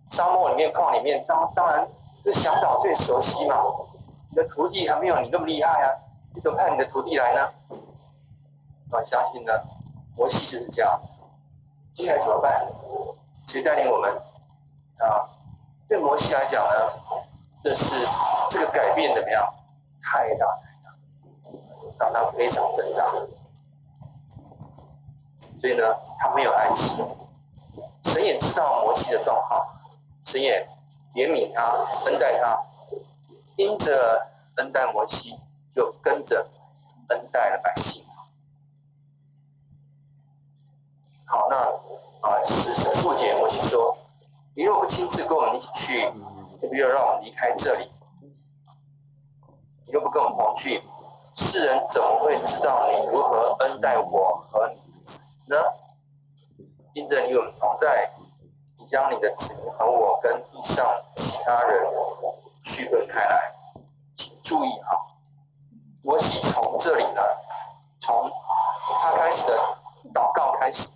[0.08, 1.86] 沙漠里面、旷里面，当当然
[2.24, 3.58] 这向导最熟悉嘛，
[4.30, 5.92] 你的徒弟还没有你那么厉害啊。
[6.34, 7.50] 你怎么派你的徒弟来呢？
[8.90, 9.54] 我相信呢，
[10.16, 11.00] 摩西就是这样。
[11.94, 12.54] 接下来怎么办？
[13.46, 14.12] 谁带领我们？
[15.00, 15.28] 啊，
[15.88, 16.74] 对摩西来讲呢，
[17.60, 18.06] 这是
[18.50, 19.54] 这个改变怎么样？
[20.02, 20.96] 太大太大，
[22.00, 23.04] 让他非常挣扎。
[25.58, 25.84] 所以呢，
[26.20, 27.04] 他没有安息。
[28.04, 29.60] 神也知道摩西的状况，
[30.24, 30.68] 神也
[31.14, 31.72] 怜悯他，
[32.10, 32.58] 恩待他，
[33.58, 35.38] 因着恩待摩西。
[35.72, 36.50] 就跟着
[37.08, 38.06] 恩待了百姓。
[41.26, 43.98] 好，那啊，是父解母亲说
[44.54, 46.02] ：“你若不亲自跟我们一起去，
[46.62, 47.90] 就不要让我们离开这里。
[49.86, 50.82] 你又不跟我们同去，
[51.36, 55.56] 世人怎么会知道你如何恩待我和你的子呢？
[56.94, 58.12] 因着你我们同在，
[58.78, 61.82] 你将你的子民和我跟地上其他人
[62.62, 63.54] 区分开来，
[64.14, 65.08] 请注意哈。”
[66.04, 67.22] 摩西从这里呢，
[68.00, 68.32] 从
[69.04, 69.58] 他开始的
[70.14, 70.94] 祷告开始，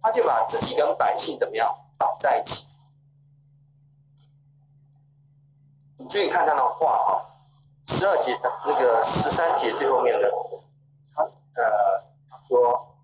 [0.00, 2.68] 他就把自己跟百姓怎么样绑在一起。
[5.96, 7.24] 你注意看他的话哈，
[7.86, 10.30] 十二节的那个十三节最后面的，
[11.14, 12.96] 他呃他说，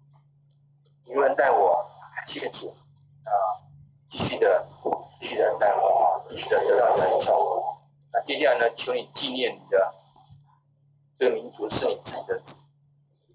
[1.04, 1.84] 你们带我
[2.26, 2.68] 接触
[3.24, 3.30] 啊，
[4.06, 4.66] 继续的
[5.20, 7.36] 继续的带我啊，继续的得到恩宠，
[8.24, 9.94] 接下来呢，求你纪念你的
[11.18, 12.60] 这个民族是你自己的子。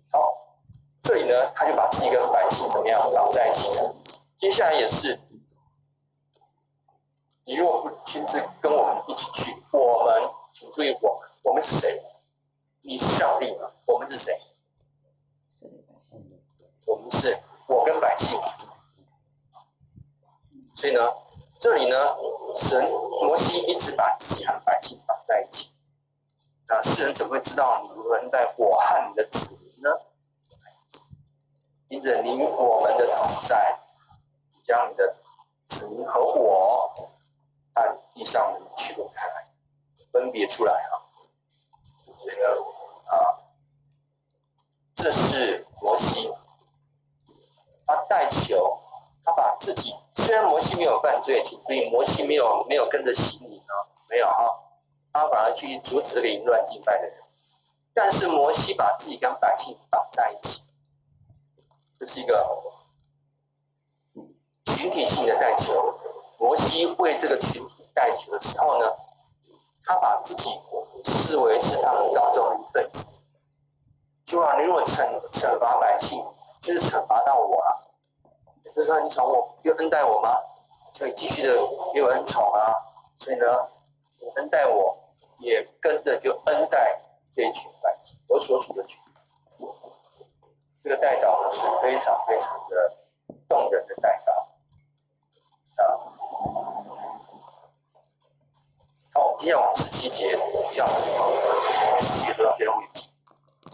[0.09, 0.57] 好，
[1.01, 3.95] 这里呢，他就把自己跟百姓怎么样绑在一起了。
[4.37, 5.19] 接下来也是，
[7.43, 10.21] 你如果不亲自跟我们一起去，我们
[10.53, 12.01] 请注意，我们我们是谁？
[12.83, 13.53] 你是上帝？
[13.87, 14.33] 我们是谁？
[16.85, 18.39] 我们是我跟百姓。
[20.73, 21.01] 所以呢，
[21.59, 21.97] 这里呢，
[22.55, 22.81] 神
[23.25, 25.71] 摩西一直把自己和百姓绑在一起。
[26.67, 29.89] 那世人怎么会知道你如何待我和你的子民呢？
[31.89, 33.79] 因着你我们的同在，
[34.63, 35.15] 将你的
[35.67, 37.09] 子民和我
[37.73, 39.51] 按地上的区分开来，
[40.11, 40.91] 分别出来啊。
[42.25, 42.47] 这个
[43.15, 43.43] 啊，
[44.95, 46.33] 这是摩西，
[47.85, 48.79] 他带球，
[49.23, 49.93] 他把自己。
[50.15, 53.73] 虽然摩西没有犯罪，请注意摩西没有没有跟着洗礼啊，
[54.09, 54.62] 没有哈，
[55.13, 57.13] 他反而去阻止凌乱敬拜的人。
[57.93, 60.63] 但是摩西把自己跟百姓绑在一起，
[61.99, 62.45] 这是一个
[64.65, 65.99] 群体性的带球。
[66.39, 68.91] 摩西为这个群体带球的时候呢，
[69.85, 70.59] 他把自己
[71.05, 73.13] 视为是他们当中的一份子。
[74.25, 76.25] 就啊，你如果惩惩罚百姓，
[76.61, 77.91] 就是惩罚到我了。
[78.75, 80.35] 就是说，你宠我，又恩待我吗？
[80.91, 81.53] 所以继续的
[81.93, 82.73] 给我恩宠啊。
[83.15, 83.45] 所以呢，
[84.19, 84.97] 你恩待我，
[85.39, 89.01] 也跟着就恩待这一群百姓，我所属的群。
[90.81, 92.97] 这个代祷是非常非常的
[93.47, 94.31] 动人的代祷
[95.81, 95.85] 啊。
[99.13, 100.35] 好，接下来往十七节，
[100.71, 103.13] 这样十七节到这个位置。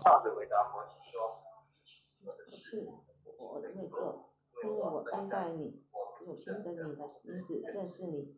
[0.04, 1.36] 上回回答摩西说
[2.48, 2.88] ：“是，
[3.38, 4.26] 我会做。”
[4.62, 8.38] 因为我恩待你，我凭着你的名字认识你，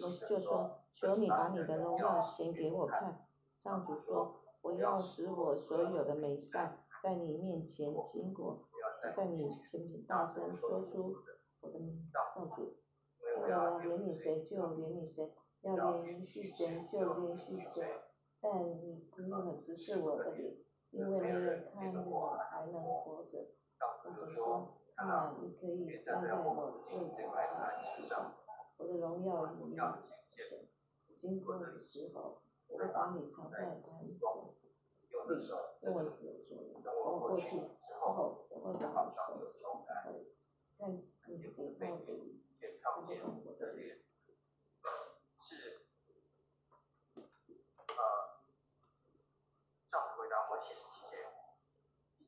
[0.00, 3.26] 我就说，求你把你的荣耀显给我看。
[3.56, 8.68] 上主说，我要使我所有的美善在你面前经过，
[9.16, 11.16] 在你前面大声说出
[11.60, 12.08] 我的名。
[12.34, 12.76] 上主，
[13.48, 17.82] 要怜悯谁就怜悯谁，要连续谁就连续谁，
[18.40, 20.56] 但你不用直视我的脸，
[20.90, 23.38] 因为没人看我还能活着。
[23.76, 24.74] 上主说。
[25.00, 28.34] 那你可以站在我最左的石上，
[28.78, 29.76] 我的荣耀与你
[30.40, 30.68] 神。
[31.16, 34.20] 经过的时候，我会把你藏在磐石里，
[35.80, 36.80] 因为是有作用。
[36.84, 40.14] 我过去之后，我会把你手松开，
[40.78, 42.40] 但你得靠着你，
[42.80, 43.08] 看不到
[43.44, 43.98] 我的脸。
[45.36, 45.82] 是，
[47.16, 48.00] 呃，
[49.88, 51.16] 上回答我七十七节，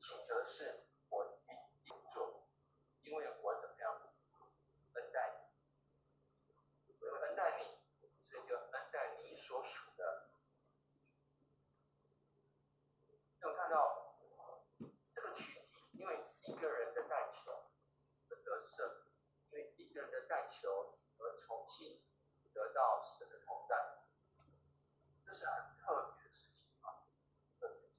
[0.01, 0.83] 请求的是。
[3.03, 3.91] 因为我怎么样
[4.93, 7.63] 恩待你，我恩待你，
[8.23, 10.31] 所以就恩待你所属的。
[13.41, 14.15] 我看到
[15.11, 17.51] 这个群体，因为一个人的带球
[18.29, 18.87] 而得胜，
[19.49, 22.01] 因为一个人的带球而重新
[22.53, 23.75] 得到神的同在，
[25.25, 27.03] 这是很特别的事情啊。
[27.59, 27.89] 特别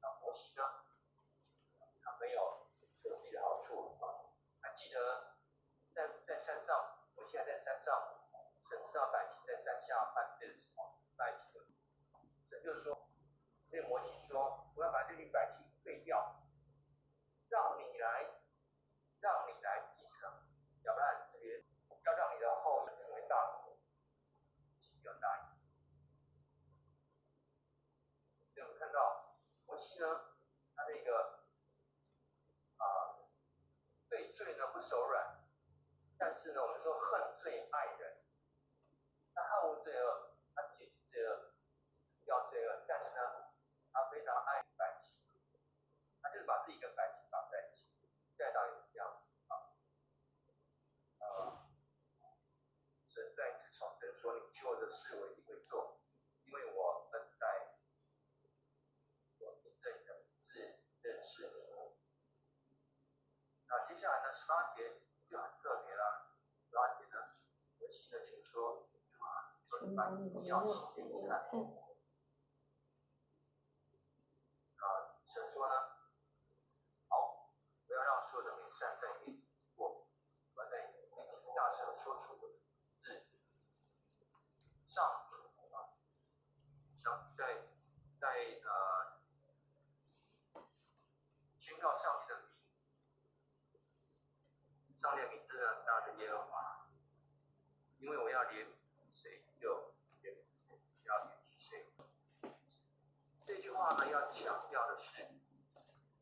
[0.00, 0.64] 那摩西呢，
[2.02, 2.66] 他没有
[3.04, 4.34] 有自己的好处啊。
[4.74, 5.36] 记得
[5.94, 8.26] 在在山上，我现在在山上，
[8.60, 11.62] 神知道百姓在山下犯罪的时候，百姓，
[12.50, 13.08] 神就是说，
[13.70, 16.42] 对摩西说，我要把这群百姓废掉，
[17.48, 18.42] 让你来，
[19.20, 20.28] 让你来继承
[20.82, 21.64] 亚伯拉罕之约，
[22.04, 23.78] 要让你的后裔成为大国，
[24.80, 25.44] 请要答应。
[28.64, 30.34] 我们看到摩西呢，
[30.74, 31.44] 他那个。
[34.34, 35.38] 罪呢不手软，
[36.18, 38.24] 但是呢，我们说恨罪爱人，
[39.32, 41.52] 他恨恶罪恶，他解罪恶，
[42.10, 43.52] 除掉罪恶，但是呢，
[43.92, 45.20] 他非常爱百姓，
[46.20, 47.88] 他就是把自己跟百姓绑在一起，
[48.36, 49.54] 带到也是这样啊，
[51.20, 51.68] 呃，
[53.08, 56.00] 神再一次重申说，你求的事我一定会做，
[56.42, 57.78] 因为我等待，
[59.38, 60.58] 我凭着你的名字
[61.02, 61.63] 认识你。
[64.34, 66.34] 十八节就很特别了。
[66.68, 67.30] 十八节呢，
[67.78, 68.88] 我记得请说，
[69.20, 69.78] 啊，说。
[69.94, 70.10] 把
[70.42, 71.38] 叫起来吃饭。
[74.82, 74.84] 啊，
[75.24, 75.68] 神说。
[75.68, 75.74] 呢，
[77.08, 77.54] 好，
[77.86, 80.08] 不要让所有的美善在你过，
[80.56, 82.18] 我在你面前大声说。
[82.18, 82.54] 出我的
[82.90, 83.24] 字，
[84.88, 85.36] 上主
[85.72, 85.94] 啊，
[86.96, 87.68] 上在
[88.20, 88.26] 在
[88.64, 89.22] 呃，
[91.60, 91.94] 宣告。
[95.04, 96.88] 上列名字呢，大的耶和华，
[97.98, 98.66] 因为我要连
[99.10, 100.34] 谁就连
[101.60, 101.86] 谁，
[103.44, 103.60] 要
[104.10, 105.26] 要强调的是，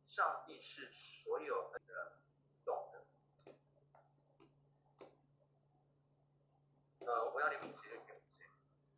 [0.04, 1.80] 上帝是所有的
[2.64, 3.04] 动的。
[7.06, 8.48] 呃，我要你们记得给谁？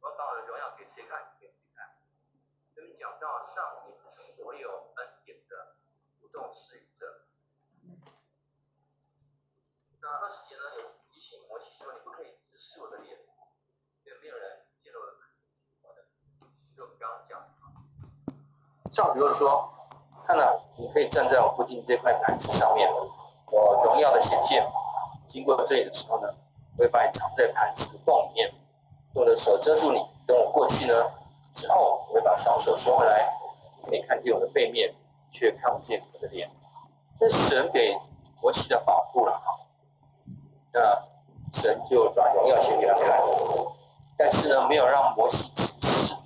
[0.00, 1.36] 我要把我的荣耀给谁看？
[1.40, 1.98] 给谁看？
[2.74, 5.76] 这里讲到上帝是所有恩典的
[6.16, 7.26] 主动施予者。
[10.00, 13.26] 那二十节呢有提醒摩西说，你不可以直视我的脸，
[14.04, 15.00] 也没有人见了
[15.82, 16.06] 我的。
[16.76, 17.53] 就刚讲。
[18.94, 19.68] 像比如说，
[20.24, 22.88] 看了，你可以站在我附近这块台子上面，
[23.50, 24.64] 我荣耀的显现，
[25.26, 26.28] 经过这里的时候呢，
[26.78, 28.48] 我会把你藏在盘子洞里面，
[29.14, 29.98] 用我的手遮住你。
[30.28, 30.94] 等我过去呢
[31.52, 33.28] 之后，我会把双手收回来，
[33.84, 34.94] 可以看见我的背面，
[35.32, 36.48] 却看不见我的脸。
[37.18, 37.98] 这是神给
[38.40, 39.42] 摩西的保护了。
[40.72, 40.80] 那
[41.52, 43.20] 神就把荣耀显给他看，
[44.16, 46.16] 但是呢，没有让摩西直视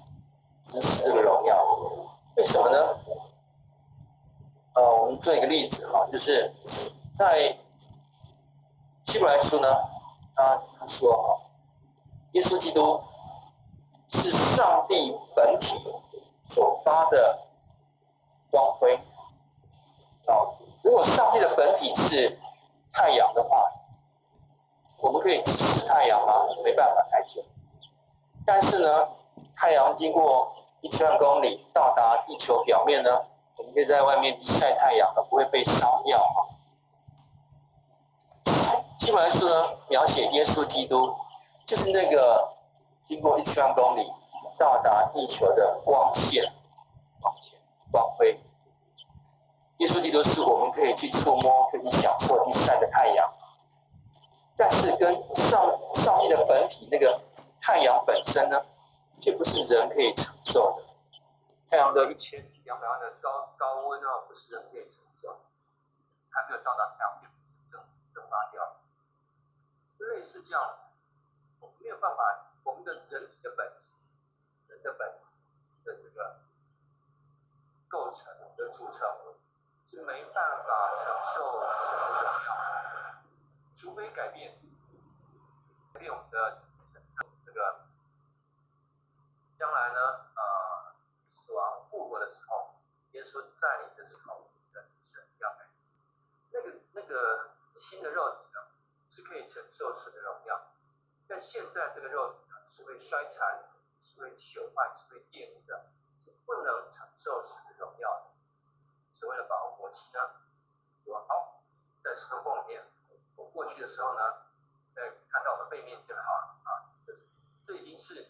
[0.62, 1.56] 直视这个荣耀。
[2.39, 2.78] 为什么呢？
[4.74, 6.49] 呃，我们做一个例子哈，就是
[7.12, 7.57] 在
[9.03, 9.68] 希伯来书呢，
[10.36, 11.51] 他他说哈，
[12.34, 13.03] 耶稣基督
[14.09, 15.82] 是上帝本体
[16.45, 17.41] 所发的
[18.53, 20.39] 光辉啊。
[20.84, 22.39] 如果上帝的本体是
[22.93, 23.64] 太阳的话，
[25.01, 26.32] 我们可以直视太阳吗？
[26.64, 27.43] 没办法太久。
[28.47, 29.09] 但是呢，
[29.57, 33.10] 太阳经过一千万公里到达地球表面呢，
[33.56, 36.38] 我们可以在外面晒太阳，而不会被烧掉啊。
[39.00, 41.14] 基本来说呢，描写耶稣基督
[41.66, 42.48] 就是那个
[43.02, 44.06] 经过一千万公里
[44.58, 46.44] 到达地球的光线、
[47.20, 47.58] 光线、
[47.90, 48.38] 光辉。
[49.78, 53.32] 耶稣基督是我们可以去触摸、可以享受、去晒的太阳，
[54.56, 55.60] 但是跟上
[55.94, 57.20] 上帝的本体那个
[57.60, 58.60] 太阳本身呢？
[59.20, 60.84] 这不是人可以承受的。
[61.68, 65.40] 太阳的一千两百万的高高温啊，不是人可以承受，
[66.30, 67.28] 还没有到达太阳就
[67.68, 68.76] 蒸蒸发掉。
[69.98, 70.78] 类似这样子，
[71.60, 73.98] 我们没有办法，我们的人体的本质，
[74.68, 75.36] 人的本质
[75.84, 76.40] 的这个
[77.88, 79.08] 构成的组成，
[79.86, 81.04] 是没办法承
[81.34, 83.24] 受什么的，
[83.74, 84.58] 除非改变，
[85.92, 86.67] 改变我们的。
[89.59, 90.00] 将来呢，
[90.36, 90.94] 呃，
[91.26, 92.76] 死亡复活的时候，
[93.11, 95.66] 耶稣在你的时候，的神要来。
[96.52, 98.61] 那个那个新的肉体呢，
[99.11, 100.62] 是可以承受神的荣耀，
[101.26, 103.64] 但现在这个肉体呢，是会衰残，
[104.00, 105.86] 是会朽坏，是会玷污的，
[106.20, 108.30] 是不能承受神的荣耀的。
[109.16, 110.20] 是为了保护活期呢，
[111.04, 111.64] 说好，
[112.04, 112.86] 在石头缝里面，
[113.34, 114.20] 我过去的时候呢，
[114.94, 117.12] 在看到我的背面就好了啊，这
[117.66, 118.28] 这已经是。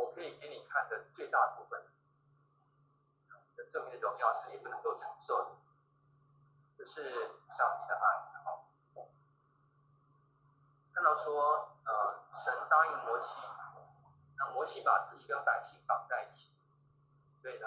[0.00, 1.84] 我可以给你看的最大部分
[3.54, 5.50] 的证明的荣耀是你不能够承受的，
[6.78, 7.12] 这是
[7.50, 8.40] 上帝的爱。
[8.42, 8.64] 好，
[10.94, 13.42] 看到说，呃，神答应摩西，
[14.38, 16.54] 那摩西把自己跟百姓绑在一起，
[17.42, 17.66] 所以呢，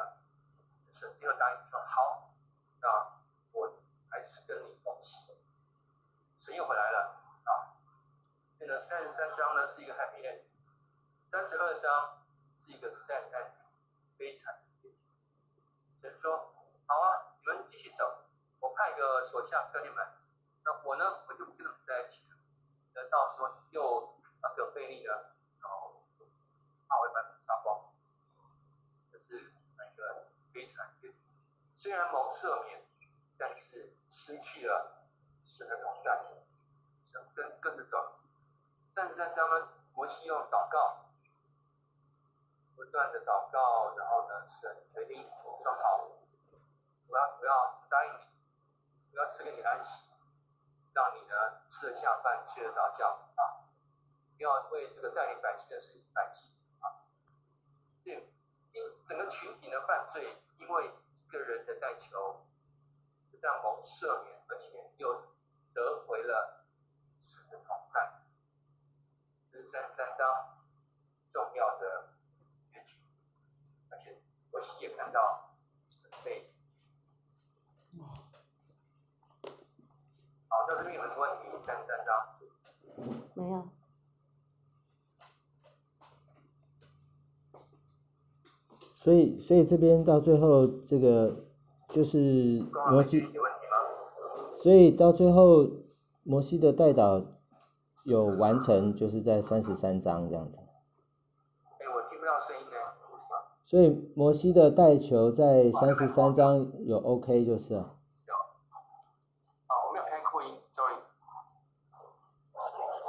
[0.91, 2.33] 神最后答应说好，
[2.81, 3.13] 那
[3.51, 3.71] 我
[4.09, 5.35] 还是跟你同行。
[6.35, 7.15] 神又回来了
[7.45, 7.77] 啊，
[8.57, 10.41] 这个三十三章呢是一个 happy end，
[11.27, 12.22] 三十二章。
[12.63, 13.51] 是一个 sad end，
[14.17, 14.57] 悲惨。
[15.99, 16.53] 神说
[16.87, 18.23] ：“好啊，你们继续走，
[18.61, 20.07] 我派个手下跟你们。
[20.63, 22.37] 那我呢，我就跟你们在一起了。
[22.93, 26.05] 那到时候又那个费力了，然后
[26.87, 27.91] 把我把你们杀光。
[29.11, 31.15] 这是那个悲惨结局。
[31.75, 32.81] 虽然蒙赦免，
[33.37, 35.03] 但是失去了
[35.43, 36.17] 神的同在，
[37.03, 38.21] 神跟跟着走。
[38.89, 41.01] 三十三章呢，摩西用祷告。”
[42.75, 45.23] 不断的祷告，然后呢，神决定
[45.63, 46.09] 说好，
[47.07, 50.09] 我要我要答应你，我要赐给你安息，
[50.93, 53.69] 让你呢吃得下饭，睡得着觉啊！
[54.37, 56.51] 要为这个带领百姓的事情担心
[56.81, 57.05] 啊！
[58.03, 58.33] 对，
[58.73, 62.45] 因整个群体的犯罪，因为一个人的代求，
[63.31, 65.13] 不但蒙赦免，而且又
[65.73, 66.65] 得回了
[67.19, 68.21] 神的同在。
[69.51, 70.57] 这是三三章
[71.31, 72.12] 重要的。
[74.81, 75.19] 也看到
[75.89, 76.53] 准备。
[80.47, 81.43] 好，这边有什么问题？
[81.65, 82.09] 三三章。
[83.35, 83.69] 没有。
[88.95, 91.45] 所以，所以这边到最后，这个
[91.89, 93.27] 就是摩西。
[94.61, 95.67] 所以到最后，
[96.23, 97.25] 摩西的代祷
[98.05, 100.57] 有完成，就是在三十三章这样子。
[103.73, 107.97] 所以摩西的带球在三十三章有 OK 就是啊。
[109.65, 110.93] 啊，我没有开扩音，sorry。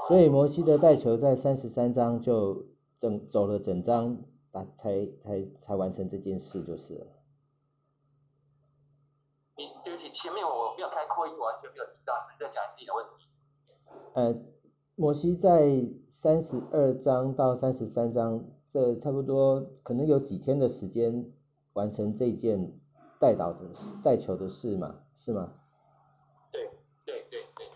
[0.09, 2.65] 所以摩西的带球在三十三章就
[2.99, 7.07] 整走了整章，把才才才完成这件事就是了。
[9.59, 13.29] 你对不起，前面我没有开扩音，完全没有听到，你在讲自己的问题。
[14.15, 14.35] 呃，
[14.95, 21.33] 摩西在三十二章到三十三章，这差不多可能有几天的时间
[21.75, 22.77] 完成这件
[23.21, 23.71] 带导的
[24.03, 25.55] 带球的事嘛，是吗？
[26.51, 27.71] 对对对对，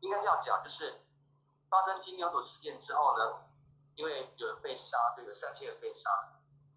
[0.00, 0.94] 应该这样讲，就是
[1.68, 3.44] 发生金牛座事件之后呢，
[3.94, 6.08] 因为有人被杀，对，有三千人被杀，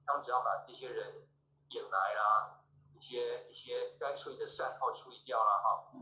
[0.05, 1.13] 他们只要把这些人
[1.69, 2.59] 掩埋啦，
[2.93, 5.93] 一些一些该处理的善后处理掉了哈。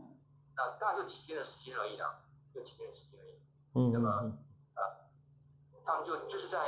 [0.56, 2.18] 那大概就几天的时间而已啦，
[2.52, 3.38] 就几天的时间而已。
[3.74, 3.92] 嗯。
[3.92, 4.32] 那么，呃，
[5.86, 6.58] 他们就就是在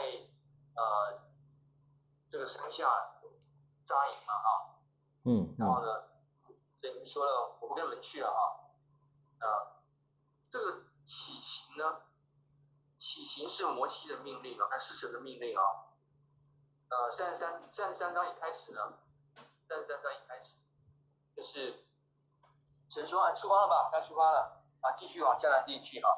[0.75, 1.21] 呃
[2.31, 2.87] 这个山下
[3.85, 4.81] 扎营嘛，哈。
[5.25, 5.55] 嗯。
[5.59, 6.05] 然后呢，
[6.81, 8.71] 等于说了，我不跟你们去了哈。
[9.47, 9.83] 啊，
[10.51, 12.03] 这个起行呢，
[12.97, 15.63] 起行是摩西的命令啊，还是神的命令啊？
[16.89, 18.99] 呃，三十三三十三章一开始呢，
[19.69, 20.57] 三十三章一开始
[21.37, 21.85] 就是。
[22.91, 26.09] 神说：“啊，出发了吧，该出发了啊，继续往迦南地去哈。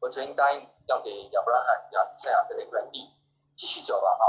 [0.00, 3.10] 我曾经答应要给亚伯拉罕、亚撒亚的那块地，
[3.56, 4.24] 继续走吧哈。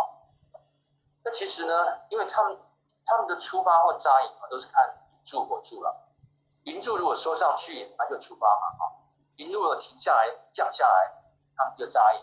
[1.24, 2.58] 那其实呢，因为他们
[3.06, 6.08] 他们的出发或扎营啊，都是看云柱火柱了。
[6.64, 8.96] 云柱如果收上去，那就出发嘛哈。
[9.36, 11.24] 云柱如果停下来、降下来，
[11.56, 12.22] 他们就扎营。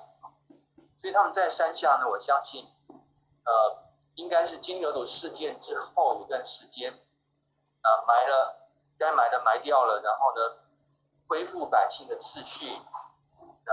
[1.00, 2.66] 所以他们在山下呢，我相信，
[3.44, 3.84] 呃，
[4.14, 6.92] 应该是金牛犊事件之后一段时间，
[7.82, 8.60] 啊，埋了。”
[8.96, 10.56] 该埋的埋掉了，然后呢，
[11.26, 12.72] 恢复百姓的秩序，
[13.66, 13.72] 呃，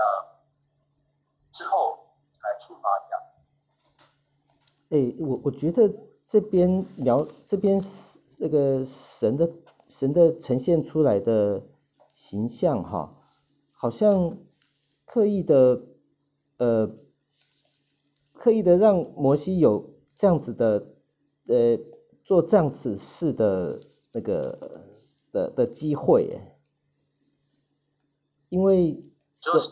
[1.50, 1.98] 之后
[2.32, 3.20] 才出发这样。
[4.90, 5.92] 哎，我我觉得
[6.26, 7.80] 这边聊这边
[8.38, 9.52] 那个神的
[9.88, 11.66] 神的呈现出来的
[12.14, 13.16] 形象哈，
[13.72, 14.38] 好像
[15.04, 15.82] 刻意的
[16.58, 16.94] 呃，
[18.34, 20.94] 刻意的让摩西有这样子的
[21.46, 21.78] 呃
[22.24, 23.80] 做这样子事的
[24.12, 24.80] 那个。
[25.32, 26.42] 的的机会，
[28.50, 29.70] 因为就是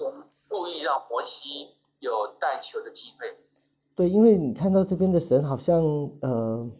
[0.48, 3.38] 故意让摩西有带球的机会。
[3.94, 5.82] 对，因为你看到这边的神好像
[6.22, 6.70] 呃，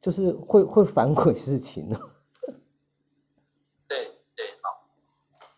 [0.00, 1.98] 就是会会反悔事情呢。
[3.88, 4.84] 对对，好，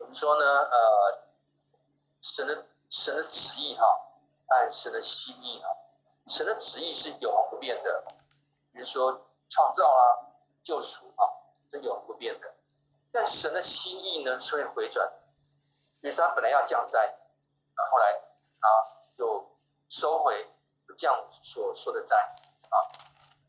[0.01, 1.29] 我们说呢，呃，
[2.23, 3.85] 神的神的旨意哈，
[4.47, 5.69] 按神的心意哈，
[6.27, 8.05] 神的旨意是永恒不变的，
[8.73, 10.33] 比如说创造啊，
[10.63, 11.37] 救赎啊。
[11.71, 12.55] 是永恒不变的，
[13.13, 15.07] 但神的心意呢是会回转。
[16.01, 17.01] 比如说他本来要降灾，
[17.75, 18.21] 啊，后来
[18.61, 18.69] 他
[19.17, 19.47] 就
[19.89, 20.49] 收回
[20.97, 22.77] 降所说的灾，啊，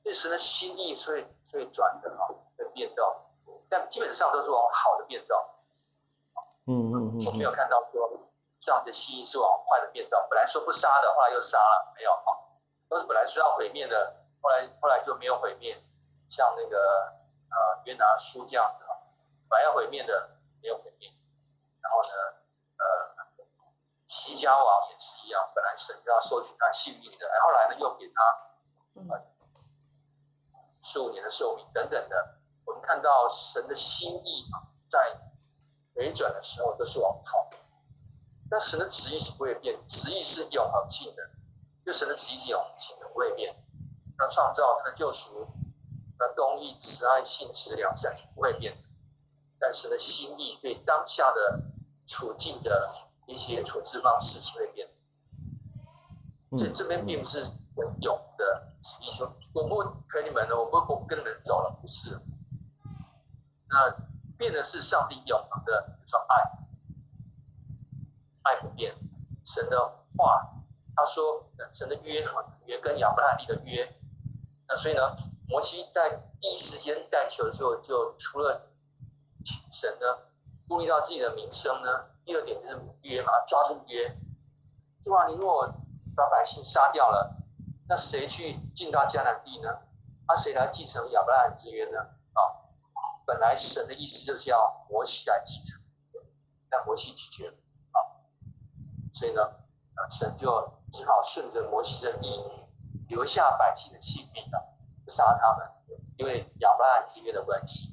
[0.03, 2.27] 所以神的心意所以所以转的，啊，
[2.57, 3.25] 会变动，
[3.69, 5.37] 但基本上都是往好的变动。
[6.65, 7.17] 嗯嗯嗯。
[7.27, 8.11] 我没有看到说
[8.61, 10.19] 这样的心意是往坏的变动。
[10.29, 12.29] 本来说不杀的，后来又杀了，没有，啊，
[12.89, 15.81] 都是本来说要毁灭的，后来后来就没有毁灭，
[16.29, 17.19] 像那个。
[17.51, 18.93] 呃，约拿书这样的啊，
[19.49, 21.09] 本来要毁灭的没有毁灭，
[21.81, 22.38] 然后呢，呃，
[24.10, 28.24] 齐家王也是一样，本来神就要收取他性命的，然后来呢又给他
[28.95, 29.22] 呃
[30.82, 32.39] 十五年的寿命等等的。
[32.66, 35.16] 我们看到神的心意啊，在
[35.93, 37.49] 回转的时候都是往好，
[38.49, 41.30] 但神的旨意是不会变，旨意是永恒性的，
[41.86, 43.55] 就神的旨意是永恒性的，不会变。
[44.18, 45.47] 那创造他的救赎。
[46.22, 48.78] 那公义、慈爱、信实、良善不会变，
[49.57, 51.62] 但是呢，心意对当下的
[52.05, 52.84] 处境的
[53.30, 54.89] 一些处置方式是会变。
[56.57, 57.45] 这这边并不是
[58.01, 62.19] 永的旨意，说我不陪你们了，我不我不跟你们走了，不是。
[63.69, 63.95] 那
[64.36, 66.41] 变的是上帝永恒的一种爱，
[68.41, 68.95] 爱不变。
[69.45, 70.55] 神的话，
[70.95, 72.25] 他说神的约
[72.65, 73.95] 约跟亚伯拉罕的约，
[74.67, 75.15] 那所以呢？
[75.47, 78.71] 摩西在第一时间带球的时候，就除了
[79.71, 80.19] 神呢，
[80.67, 82.11] 顾虑到自己的名声呢。
[82.30, 84.15] 第二点就是约嘛，抓住约。
[85.03, 85.25] 对吧？
[85.30, 85.73] 你如果
[86.15, 87.36] 把百姓杀掉了，
[87.88, 89.80] 那谁去进到迦南地呢？
[90.27, 92.01] 那谁来继承亚伯拉罕之约呢？
[92.34, 92.69] 啊，
[93.25, 95.82] 本来神的意思就是要摩西来继承，
[96.69, 97.55] 但摩西拒绝了
[97.93, 97.97] 啊，
[99.15, 99.41] 所以呢，
[100.11, 102.43] 神就只好顺着摩西的意，
[103.07, 104.77] 留下百姓的性命了。
[105.07, 105.67] 杀他们，
[106.17, 107.89] 因为亚伯拉罕之约的关系。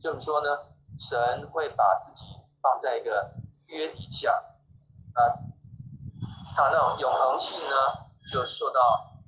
[0.00, 0.68] 这么说呢，
[1.00, 2.26] 神会把自己
[2.62, 3.32] 放在一个
[3.70, 4.32] 约底下，
[5.14, 5.18] 啊，
[6.54, 9.22] 他那种永恒性呢，就受到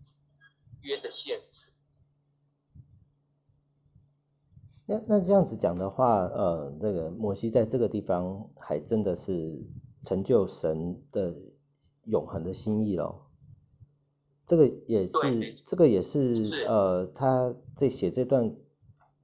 [0.83, 1.73] 约的限制。
[4.85, 9.65] 那那这样子讲的话，呃，那个摩西在这个地方还真的是
[10.03, 11.35] 成就神的
[12.05, 13.31] 永恒的心意咯。
[14.45, 18.57] 这个也是，这个也是，呃，他在写这段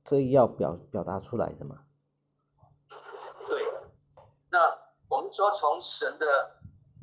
[0.05, 1.83] 刻意要表表达出来的嘛。
[2.89, 3.61] 对，
[4.51, 4.59] 那
[5.09, 6.57] 我们说从神的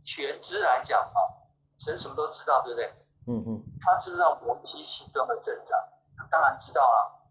[0.04, 1.48] 全知来讲啊，
[1.80, 2.94] 神什么都知道，对不对？
[3.28, 3.64] 嗯嗯。
[3.80, 7.22] 他知道摩西心中的挣扎，他当然知道了。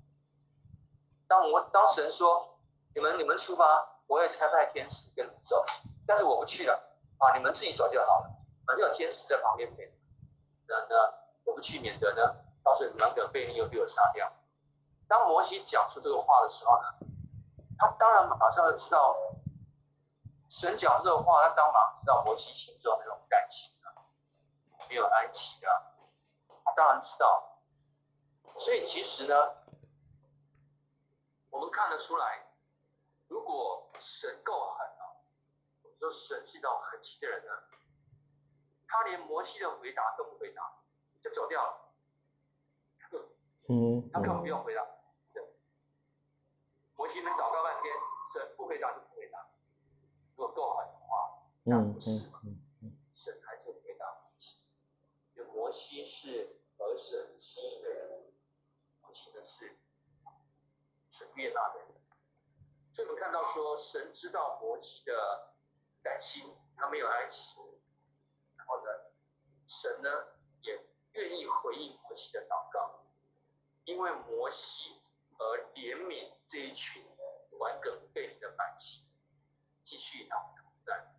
[1.29, 2.57] 当我当神说
[2.95, 5.67] 你们你们出发，我也差派天使跟你们走，
[6.07, 6.83] 但是我不去了
[7.19, 8.31] 啊，你们自己走就好了，
[8.67, 9.93] 反正有天使在旁边陪。
[10.67, 11.13] 那那
[11.45, 14.33] 我不去，免得呢，到时候你们个被你又被我杀掉。
[15.07, 16.89] 当摩西讲出这个话的时候呢，
[17.77, 19.15] 他当然马上知道，
[20.49, 24.07] 神讲这个话，他当然知道摩西心中那种感情啊，
[24.89, 25.73] 没有安息啊，
[26.65, 27.61] 他当然知道。
[28.59, 29.65] 所以其实呢。
[31.51, 32.49] 我们看得出来，
[33.29, 35.03] 如果神够狠啊，
[35.85, 37.53] 我们说神是一种狠心的人呢，
[38.89, 40.83] 他连摩西的回答都不回答，
[41.23, 41.95] 就走掉了。
[43.69, 44.85] 嗯，他根本不用回答。
[46.97, 47.95] 摩西们祷告半天，
[48.33, 49.14] 神不回答就。
[50.37, 52.41] 如果够狠的话，那不是嘛？
[53.13, 54.59] 神还是回答摩西。
[55.35, 58.33] 因为摩西是和神心意的人，
[59.03, 59.77] 摩西的是。
[61.11, 61.89] 神悦纳的人，
[62.93, 65.55] 所以我们看到说，神知道摩西的
[66.03, 66.43] 感心，
[66.77, 67.61] 他没有安息，
[68.57, 68.91] 然后呢，
[69.69, 70.11] 神呢
[70.63, 73.05] 也愿意回应摩西的祷告，
[73.85, 75.01] 因为摩西
[75.39, 77.01] 而怜悯这一群
[77.61, 79.05] 顽梗背离的百姓，
[79.85, 81.15] 继续他们在。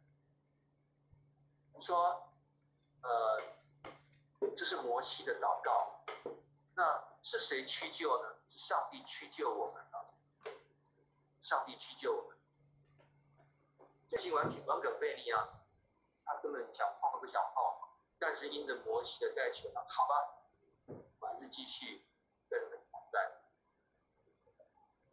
[1.72, 2.34] 我们说，
[3.03, 3.38] 呃，
[4.57, 6.03] 这是摩西的祷告，
[6.74, 8.36] 那是谁去救呢？
[8.47, 10.03] 是上帝去救我们啊。
[11.41, 12.38] 上帝去救我们，
[14.09, 15.47] 这些完全完梗贝利啊，
[16.26, 20.41] 他根本想泡都不想泡，但是因着摩西的带球呢，好吧，
[21.20, 22.03] 我还是继续
[22.49, 23.43] 跟你们同在。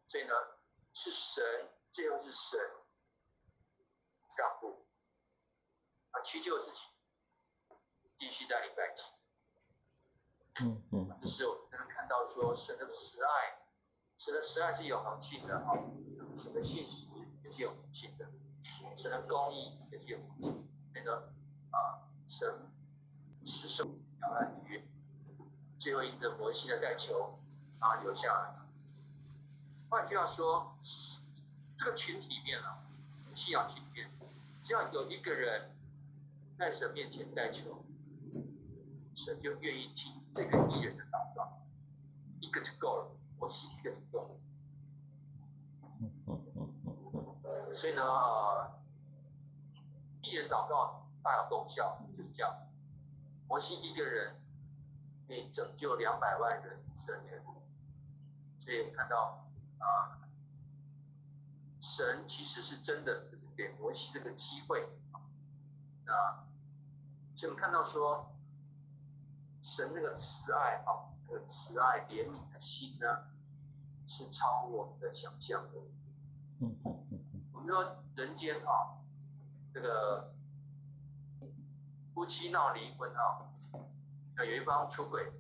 [0.09, 0.35] 所以呢，
[0.95, 2.59] 是神，最后是神
[4.37, 4.87] 让步，
[6.11, 6.81] 啊，去救自己，
[8.17, 9.13] 继续带领百姓。
[10.61, 13.31] 嗯嗯，这是我们才能看到说神的慈爱，
[14.19, 15.73] 神的慈爱是永恒性的哈。
[16.37, 17.09] 神的信息
[17.45, 18.31] 也是有恒性的，
[18.97, 20.69] 神的公义也是有恒性。
[20.95, 21.33] 那个
[21.71, 22.71] 啊，神
[23.45, 23.85] 持守
[24.19, 24.87] 两岸之约，
[25.79, 27.39] 最后一个摩西的带球
[27.81, 28.55] 啊留下来。
[29.91, 30.77] 换句话说，
[31.79, 32.85] 这个群体里面啊，
[33.35, 34.22] 信仰群体里面，
[34.63, 35.77] 只要有一个人
[36.57, 37.85] 在神面前带球，
[39.13, 41.67] 神就愿意听这个艺人的祷告，
[42.41, 43.11] 一个就够了，
[43.41, 44.37] 摩西一个就够了。
[47.75, 48.03] 所以呢，
[50.23, 52.55] 一人祷告大有功效，就是这样。
[53.49, 54.41] 摩西一个人
[55.27, 57.43] 可以拯救两百万人以色列，
[58.61, 59.45] 所以看到
[59.79, 60.23] 啊，
[61.81, 64.83] 神其实是真的给摩西这个机会
[66.07, 66.45] 啊。
[67.35, 68.35] 所以我们看到说，
[69.63, 73.07] 神那个慈爱啊，那个慈爱怜悯的心呢，
[74.07, 75.79] 是超乎我们的想象的。
[76.61, 77.43] 嗯嗯嗯。
[77.53, 79.01] 我们说人间啊，
[79.73, 80.33] 这个
[82.15, 83.49] 夫妻闹离婚啊，
[84.37, 85.33] 有一方出轨，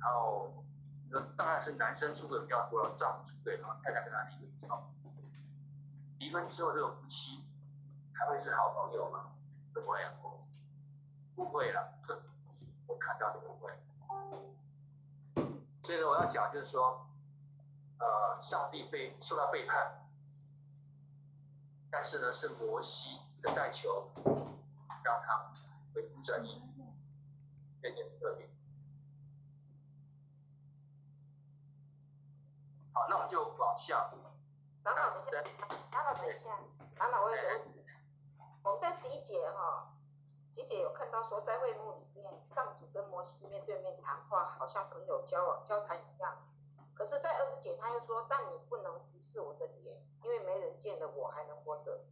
[0.00, 0.64] 然后
[1.10, 4.90] 那当然是男生出轨比较多了，丈夫出轨后太太跟他离婚之后，
[6.22, 7.44] 离婚之后这个夫妻
[8.12, 9.32] 还会是好朋友吗？
[9.74, 10.14] 不会啊，
[11.34, 11.98] 不会了，
[12.86, 13.72] 我看到的不会。
[15.82, 17.08] 所以呢，我要讲就是说，
[17.98, 20.06] 呃，上帝被受到背叛。
[21.90, 24.08] 但是呢，是摩西的带球，
[25.02, 25.52] 让他
[25.92, 26.62] 恢复正义，
[27.82, 28.48] 这点特别。
[32.92, 34.08] 好，那我们就往下。
[34.84, 35.16] 长老，
[35.90, 36.58] 长老等一下，
[36.96, 37.84] 长老我有个问题。
[38.64, 39.94] 我们在十一节哈，
[40.50, 46.36] 十一节有看到说在会幕里面，上主跟摩西面对面谈话，好像朋友交往交谈一样。
[46.94, 52.04] 可是，在二十节他又说：“但你不能直视我的脸，因为没人见了我还能活着。”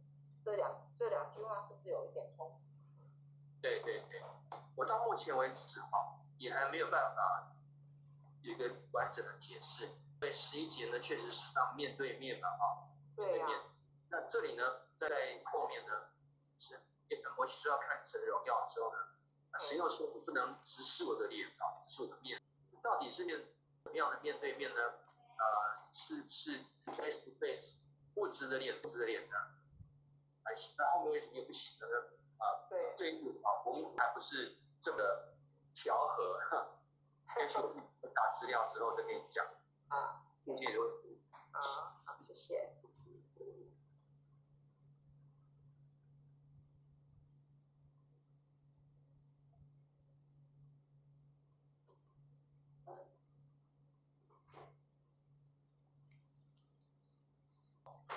[0.43, 2.59] 这两这两句话是不是有一点冲
[3.61, 4.23] 对对对，
[4.75, 7.53] 我到目前为止哈，也还没有办法
[8.41, 9.87] 一个完整的解释。
[10.21, 12.87] 因为十一节呢，确实是当面对面嘛哈。
[13.15, 13.47] 对呀。
[14.11, 14.63] 那这里呢，
[14.99, 15.09] 在
[15.45, 15.91] 后面呢，
[16.59, 16.79] 是
[17.35, 18.97] 摩西说要看神的荣耀的时候呢，
[19.59, 22.39] 神又说不能直视我的脸啊，直视我的面，
[22.83, 23.43] 到底是面
[23.83, 24.81] 怎么样的面对面呢？
[25.39, 27.79] 呃，是是 face to face
[28.13, 29.35] 物质的脸，物质的脸呢？
[30.43, 32.05] 还是那后面为什么又不行了呢？
[32.37, 34.99] 啊，对，这一步啊，我们还不是这么
[35.73, 36.39] 调和，
[37.33, 37.55] 先去
[38.13, 39.43] 打资料之后再跟你讲
[39.91, 41.21] 啊，后面的问题。
[41.51, 41.59] 啊，
[42.05, 42.73] 好，谢谢。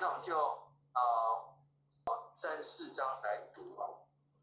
[0.00, 1.54] 那我们就呃
[2.34, 3.88] 三十四章来读啊。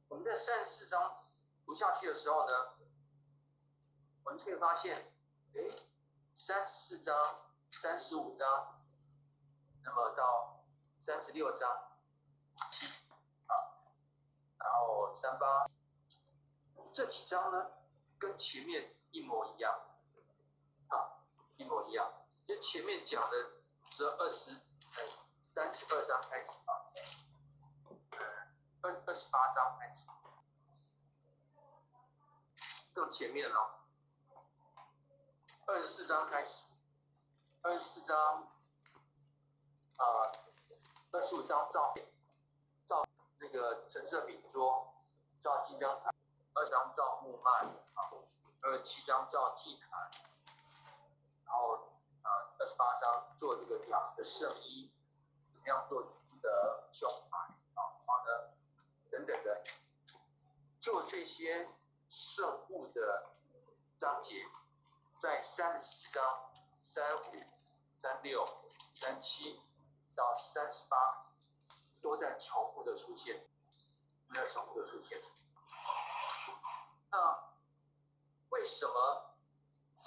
[0.07, 1.23] 我们在三十四章
[1.65, 2.53] 读下去的时候呢，
[4.23, 4.95] 我们就会发现，
[5.53, 5.61] 哎，
[6.43, 7.15] 三十四章、
[7.69, 8.81] 三十五章，
[9.83, 10.65] 那么到
[10.97, 11.69] 三十六章
[12.55, 13.07] 七
[13.45, 13.53] 啊，
[14.57, 15.67] 然后三八
[16.95, 17.73] 这几章呢，
[18.17, 19.71] 跟前面一模一样
[20.87, 21.21] 啊，
[21.57, 22.11] 一模一样。
[22.47, 23.37] 就前面讲的
[23.91, 25.05] 是二十哎
[25.53, 26.73] 三十二章开始啊，
[28.81, 30.07] 二二十八章开始，
[32.95, 33.80] 更前面了，
[35.67, 36.65] 二十四章开始，
[37.61, 38.17] 二十四章
[39.97, 40.05] 啊，
[41.11, 41.93] 二十五章造
[42.85, 43.05] 造
[43.39, 44.93] 那个橙色饼桌，
[45.41, 46.13] 照金刚台，
[46.53, 47.51] 二十章照木幔
[47.93, 48.11] 啊，
[48.61, 50.11] 二十七章照祭坛，
[51.45, 51.75] 然后
[52.23, 54.91] 啊二十八章做这个羊的圣衣。
[55.53, 56.01] 怎么样做
[56.41, 57.37] 的胸牌
[57.75, 58.53] 啊，好的，
[59.11, 59.63] 等等的，
[60.81, 61.69] 做这些
[62.09, 63.29] 圣物的
[63.99, 64.43] 章节，
[65.21, 66.49] 在三十四章、
[66.81, 67.19] 三五、
[68.01, 68.43] 三六、
[68.95, 69.61] 三七
[70.15, 71.27] 到三十八，
[72.01, 73.47] 都在重复的出现，
[74.29, 75.19] 都在重复的出现。
[77.11, 77.53] 那
[78.49, 79.35] 为什么？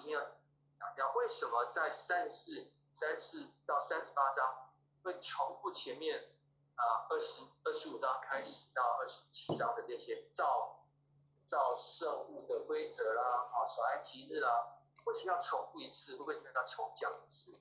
[0.05, 4.73] 你要讲一下为什么在三十四、三四到三十八章？
[5.05, 6.29] 会重复前面
[6.75, 10.85] 啊二十二十五章开始到二十七章的那些造
[11.47, 14.74] 造圣物的规则啦，啊，守安吉日啦，
[15.05, 16.17] 为什么要重复一次？
[16.23, 17.59] 为什么要重讲一次？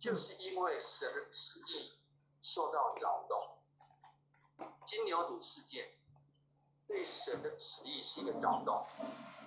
[0.00, 1.98] 就是因为神的旨意
[2.42, 3.58] 受到扰动。
[4.86, 5.92] 金牛犊事件
[6.86, 8.86] 对神的旨意是一个扰动，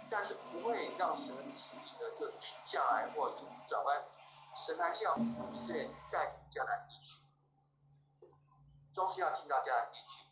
[0.09, 3.37] 但是不会让神的旨意呢就停下来或者
[3.67, 4.05] 转弯。
[4.53, 7.21] 神还是要以色列带迦南地区，
[8.93, 10.27] 终是要进到迦南地区。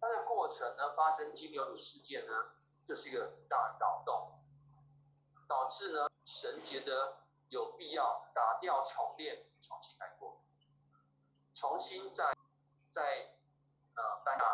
[0.00, 2.32] 它的过程呢，发生金牛犊事件呢，
[2.86, 4.23] 就是一个很大的扰动，
[5.46, 7.18] 导致呢，神觉得
[7.48, 10.40] 有必要打掉重练，重新来过，
[11.54, 12.36] 重新再
[12.90, 13.36] 再
[13.94, 14.44] 呃颁下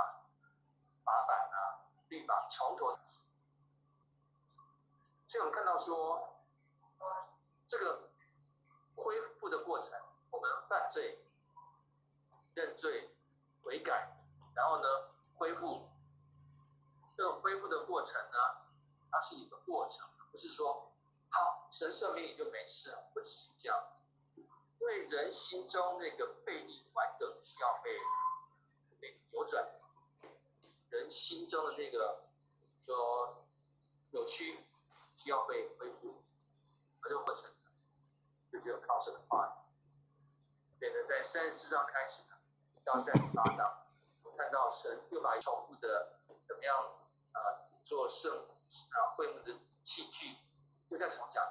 [1.04, 2.96] 法板啊律法，从头。
[5.28, 6.36] 所以我们看到说，
[7.66, 8.06] 这个。
[8.96, 9.98] 恢复的过程，
[10.30, 11.24] 我们犯罪、
[12.52, 13.16] 认罪、
[13.62, 14.14] 悔改，
[14.54, 14.88] 然后呢，
[15.38, 15.88] 恢复。
[17.16, 18.36] 这个恢复的过程呢，
[19.10, 20.06] 它是一个过程，
[20.40, 20.92] 是说
[21.28, 23.78] 好神赦免你就没事了，不是这样。
[24.34, 27.90] 因为人心中那个背逆顽梗需要被
[28.98, 29.68] 被扭转，
[30.88, 32.24] 人心中的那个
[32.80, 33.44] 说
[34.10, 34.64] 扭曲
[35.18, 36.22] 需要被恢复，
[37.02, 37.50] 而这个过程。
[38.50, 42.24] 就只有靠神的话语，变成在三十四章开始
[42.84, 43.86] 到三十八章，
[44.24, 46.18] 我看到神又把重复的
[46.48, 46.76] 怎么样
[47.30, 47.38] 啊
[47.84, 48.48] 做圣
[48.90, 50.36] 啊会幕的器具，
[50.88, 51.42] 又再重讲。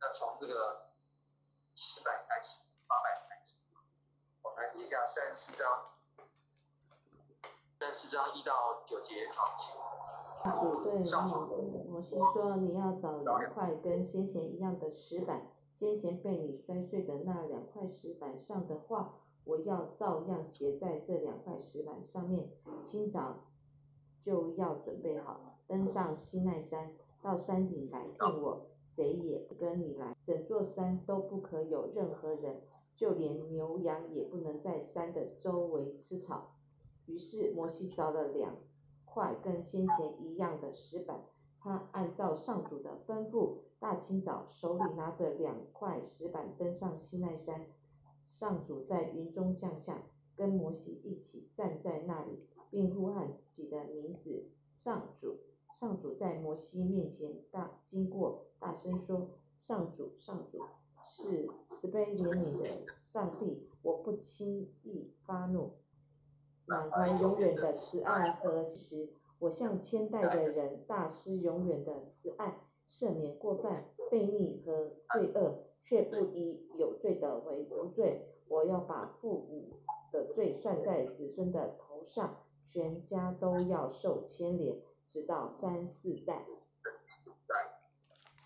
[0.00, 0.90] 那从这个
[1.74, 3.56] 十百开始，八百开始，
[4.42, 5.84] 我们来一下三十四章，
[7.78, 9.26] 三十四章一到九节
[10.42, 22.50] 啊，主对摩摩西说：“你要找两块跟先前一样的石板，先前被你摔碎的那两块石板上的话，我要照样写在这两块石板上面。
[22.84, 23.44] 清早
[24.20, 26.92] 就要准备好，登上西奈山，
[27.22, 28.66] 到山顶来见我。
[28.84, 32.62] 谁也不跟你来，整座山都不可有任何人，
[32.96, 36.56] 就连牛羊也不能在山的周围吃草。”
[37.06, 38.56] 于是摩西找了两
[39.04, 41.24] 块跟先前一样的石板。
[41.60, 47.66] 他按照上主的吩咐，大清早手里拿着两块石板登上西奈山。
[48.24, 50.02] 上主在云中降下，
[50.34, 54.50] 跟摩西一起站在那里，并呼喊自己的名字。
[54.72, 55.38] 上主，
[55.74, 60.60] 上主在摩西面前大经过，大声说：“上主，上主
[61.04, 65.72] 是慈悲怜悯的上帝，我不轻易发怒，
[66.66, 69.12] 满怀永远的慈爱和慈。”
[69.42, 78.28] 我向千代的人大施永远的慈爱，赦免过犯、悖逆和罪恶，却不以有罪的为无罪。
[78.46, 79.70] 我要把父母
[80.12, 84.80] 的罪算在子孙的头上，全家都要受牵连，
[85.12, 86.46] 直到三四代。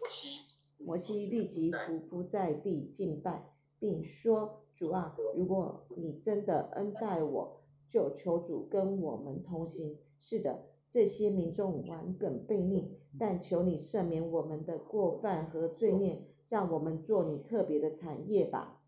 [0.01, 0.41] 摩西，
[0.79, 10.01] 摩西立即匍匐在地敬拜，并说：“主啊，如果你真的恩待我，就求主跟我们同行。
[10.19, 18.81] 是的，这些民众顽梗悖逆，但求你赦免我们的过犯和罪孽，让我们做你特别的产业吧。”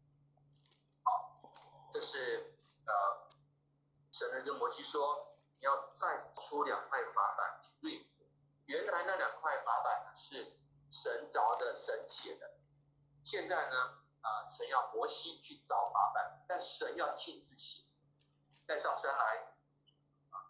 [1.92, 2.18] 这是
[2.86, 2.92] 呃，
[4.10, 5.00] 神人跟摩西说
[5.60, 7.54] ：“你要再出两块法板。”
[8.68, 10.54] 原来那两块法板是。
[10.90, 12.50] 神凿的，神写的。
[13.22, 13.76] 现在呢，
[14.22, 17.82] 啊，神要摩西去找法板，但神要亲自写，
[18.66, 19.52] 带上山来，
[20.30, 20.48] 啊，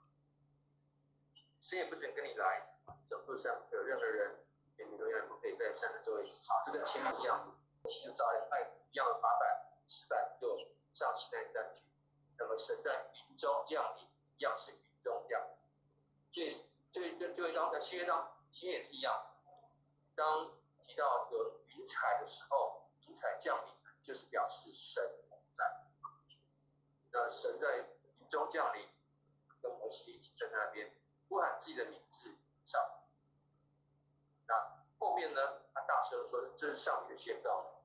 [1.60, 2.78] 谁也不准跟你来。
[3.10, 4.46] 这路上有任何人，
[4.76, 6.62] 你永远不可以在山的周围吵。
[6.64, 8.60] 这跟前面一样，摩西就找一块
[8.92, 10.56] 一样的法板，石板就
[10.94, 11.82] 上西奈山去。
[12.38, 14.06] 那么神在云中降临，
[14.36, 15.58] 一样是云中降临。
[16.32, 19.14] 所以，就就就当在新约当，新约也是一样。
[20.14, 20.51] 当
[20.86, 25.03] 提到有云彩的时候，云彩降临就是表示神
[25.51, 25.64] 在。
[27.11, 27.89] 那神在
[28.20, 28.86] 云中降临，
[29.62, 30.95] 跟摩西一起在那边
[31.28, 32.80] 呼喊自己的名字上。
[34.47, 35.41] 那后面呢，
[35.72, 37.82] 他大声说：“这是上帝的宣告，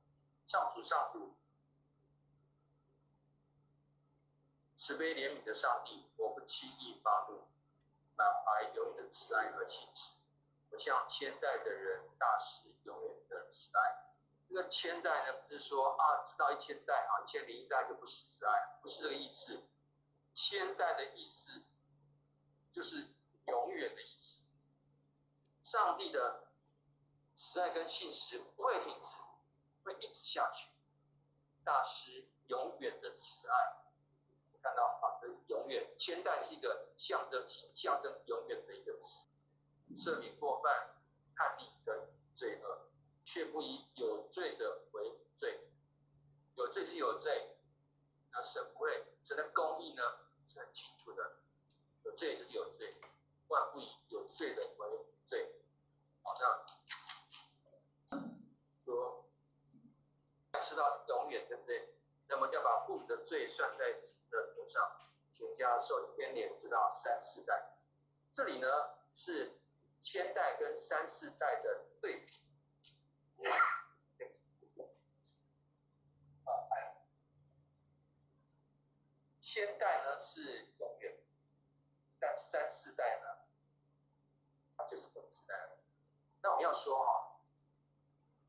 [0.48, 1.34] 上主上主，
[4.76, 7.42] 慈悲怜悯的上帝，我不轻易发怒，
[8.16, 10.16] 满怀永远的慈爱和信实。”
[10.72, 14.10] 我向千代的人大师永远的慈爱。
[14.50, 19.64] 这个千代呢，不是说啊，直到一千代啊，一千零一代就不是慈爱，不是这个意思。
[20.34, 21.64] 千代的意思
[22.72, 23.08] 就是
[23.46, 24.46] 永远的意思。
[25.62, 26.48] 上帝的
[27.34, 29.18] 慈爱跟信实不会停止，
[29.84, 30.70] 会一直下去。
[31.64, 33.56] 大师永远的慈爱，
[34.62, 35.00] 看到，
[35.74, 37.44] 远千代是一个象征
[37.74, 39.28] 象征永远的一个词。
[39.98, 40.96] 赦免过犯、
[41.36, 42.88] 叛逆跟罪恶，
[43.26, 45.60] 却不以有罪的为罪。
[46.56, 47.58] 有罪是有罪，
[48.32, 50.02] 那神会，神的公义呢
[50.48, 51.38] 是很清楚的。
[52.04, 52.94] 有罪就是有罪，
[53.48, 55.52] 万不以有罪的为罪。
[56.24, 58.16] 好，那
[58.86, 59.26] 说
[60.62, 61.90] 知道永远对不对？
[62.30, 64.00] 那么要把父母的罪算在，
[65.56, 67.78] 全家受牵连，直到三四代。
[68.32, 68.68] 这里呢
[69.16, 69.60] 是。
[70.06, 73.48] 千代跟三四代的对比，
[76.44, 76.52] 啊，
[79.40, 81.18] 千代呢是永远，
[82.20, 83.28] 但三四代呢，
[84.76, 85.56] 它就是本时代。
[86.42, 87.40] 那我们要说哈，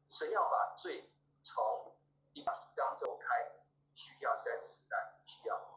[0.09, 1.09] 神要把罪
[1.45, 1.95] 从
[2.33, 3.53] 一体当中开，
[3.95, 5.74] 需要三四代，需要。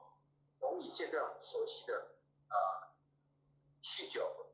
[0.77, 2.11] 你现在我们熟悉的
[2.49, 2.93] 啊，
[3.81, 4.47] 酗酒。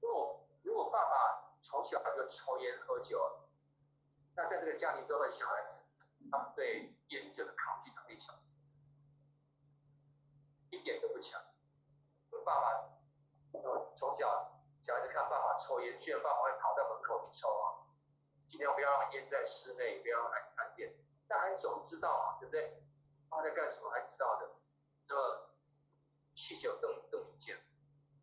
[0.00, 3.40] 如果如果爸爸从小就抽烟喝酒，
[4.34, 5.80] 那在这个家庭中的小孩子，
[6.30, 8.34] 他们对烟酒的抗拒能力强，
[10.70, 11.42] 一点都不强。
[12.44, 12.90] 爸爸
[13.96, 17.82] 从小小孩子看爸爸抽烟，虽然爸爸会跑到门口去抽啊，
[18.46, 20.94] 尽量不要让烟在室内，不要来看电，
[21.26, 22.82] 但孩子总知道嘛，对不对？
[23.28, 24.55] 爸爸在干什么，还知道的。
[25.08, 25.50] 那么
[26.34, 27.58] 酗酒更更明显，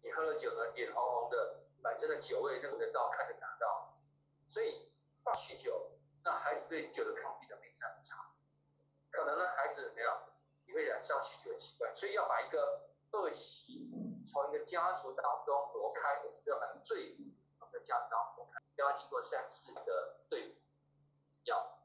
[0.02, 1.60] 你喝了酒呢，脸红红的。
[1.84, 3.94] 反正的酒味认得到，看得拿到，
[4.48, 4.90] 所以
[5.26, 5.92] 酗酒，
[6.24, 8.32] 那孩子对酒的抗拒能力是很差。
[9.12, 10.24] 可能呢，孩子怎么样，
[10.66, 11.94] 也会染上酗酒的习惯。
[11.94, 13.92] 所以要把一个恶习
[14.26, 17.18] 从一个家族当中挪开，要把罪
[17.60, 20.56] 从个家族当中挪开，要经过三四代的对
[21.44, 21.80] 要。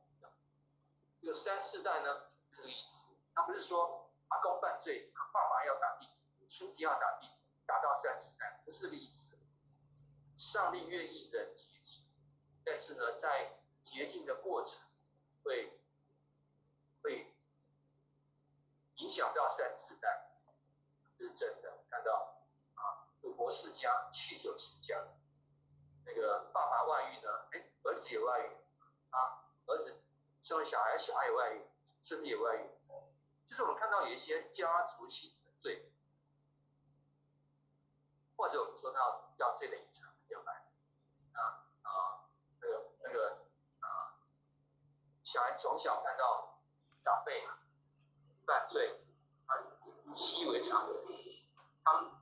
[1.20, 7.32] 这个三四代呢，这个意思，他不是说阿公犯罪，爸爸要打弟弟，孙子要打弟弟，
[7.66, 9.38] 打到三四代，不是这个意思。
[10.36, 12.04] 上帝愿意人洁净，
[12.64, 14.86] 但是呢，在洁净的过程
[15.42, 15.80] 会
[17.02, 17.34] 会
[18.96, 20.30] 影响到三四代，
[21.18, 21.78] 这是真的。
[21.90, 22.36] 看到
[22.74, 25.08] 啊，赌博世家、酗酒世家，
[26.04, 28.50] 那个爸爸外遇呢，哎，儿子也外遇
[29.10, 30.00] 啊，儿子
[30.40, 31.62] 生了小孩，小孩也外遇，
[32.04, 32.70] 孙子也外遇，
[33.58, 35.90] 是我们看到有一些家族性的罪，
[38.36, 40.08] 或者我们说到要罪的遗传。
[40.28, 40.64] 要来，
[41.32, 41.90] 啊啊，
[42.60, 43.48] 那个那个
[43.80, 44.14] 啊，
[45.24, 46.62] 小孩从小看到
[47.02, 47.42] 长辈
[48.46, 49.04] 犯罪，
[49.46, 49.58] 啊
[50.14, 50.86] 习以为常，
[51.82, 52.12] 他们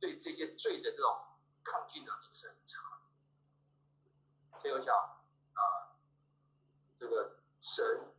[0.00, 1.16] 对这些罪的这种
[1.62, 2.80] 抗拒能力是很差。
[4.60, 5.94] 所以我想啊，
[6.98, 8.12] 这个神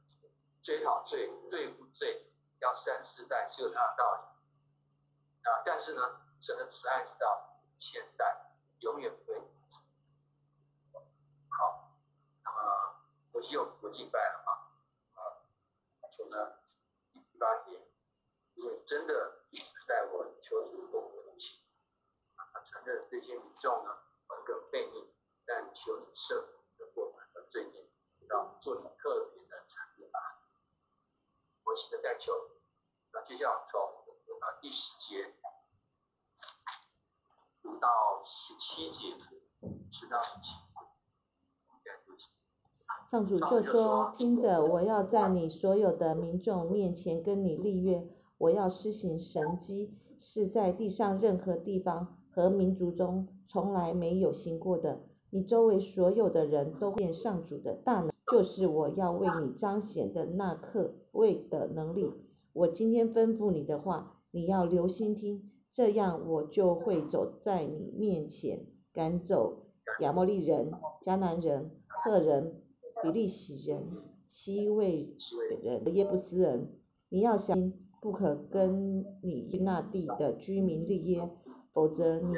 [0.61, 2.25] 追讨罪、对付罪，
[2.63, 5.61] 要三四代是有它的道理啊。
[5.65, 9.41] 但是呢，神的慈爱是到千代，永远不会。
[11.49, 11.91] 好，
[12.43, 12.95] 那么
[13.33, 14.49] 我就不敬拜了啊。
[15.15, 15.19] 啊，
[16.09, 16.57] 说呢，
[17.11, 17.85] 第八节，
[18.55, 19.43] 如果真的
[19.85, 21.61] 在我求主动我情，
[22.35, 23.91] 啊，承认这些民众呢，
[24.27, 25.13] 很个悖逆。
[25.45, 27.85] 但求你赦免的过犯和罪孽，
[28.29, 29.32] 让做你特别。
[31.65, 32.31] 我现在在求，
[33.11, 33.81] 那接下来从
[34.39, 35.33] 啊第十节
[37.61, 37.87] 读到
[38.23, 39.17] 十七节，
[39.91, 40.59] 十到十七。
[43.05, 48.09] 上主就说：“听着，我要在你所有的民众面前跟你立约，
[48.39, 62.11] 我要施行神迹，是在地上任何地方和民族中从来没有行过的。”你周围所有的人都见上主的大能，就是我要为你彰显的那刻位的能力。
[62.51, 69.67] 我今天吩咐你的话，你要留心听，这样我就会走在你面前，赶走
[70.01, 72.61] 亚莫利人、迦南人、赫人、
[73.01, 73.87] 比利洗人、
[74.27, 75.15] 西魏
[75.63, 76.69] 人、耶布斯人。
[77.09, 81.29] 你要小心，不可跟你那地的居民立约，
[81.71, 82.35] 否则你。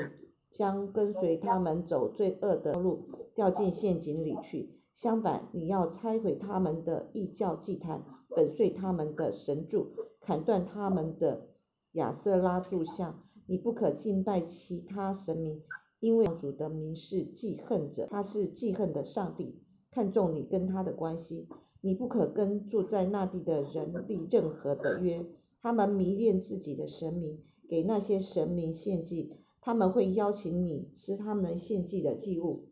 [0.52, 4.80] 将跟随他们走罪恶的路，掉进陷阱里去。
[4.96, 9.88] 相反，你要拆毁他们的异教祭坛，粉碎他们的神柱，
[10.22, 11.50] 砍断他们的
[11.92, 13.22] 亚瑟拉柱像。
[13.46, 15.62] 你不可敬拜其他神明，
[16.00, 21.50] 因为主的名是记恨者，他是记恨的上帝，看重你跟他的关系。
[21.82, 25.26] 你不可跟住在那地的人立任何的约，
[25.62, 29.34] 他们迷恋自己的神明，给那些神明献祭。
[29.60, 32.70] 他们会邀请你吃他们献祭的祭物，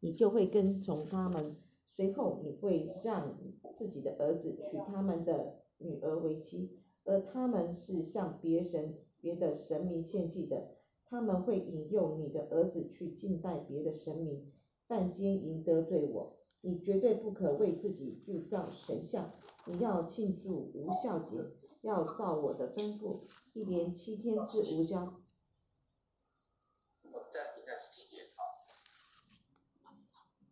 [0.00, 1.56] 你就会跟从他们。
[1.86, 3.38] 随后你会让
[3.74, 10.76] 自己的儿子娶他们的女儿为妻，而他们是向别神、别的神明献祭的。
[11.06, 14.52] 他们会引诱你的儿子去敬拜别的神明，
[14.86, 16.34] 犯奸淫得罪我。
[16.60, 19.32] 你绝对不可为自己铸造神像。
[19.66, 21.36] 你要庆祝无效节，
[21.82, 23.20] 要照我的吩咐，
[23.54, 25.20] 一连七天之无效。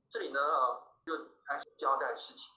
[0.09, 1.13] 这里呢，就
[1.45, 2.53] 开始交代事情。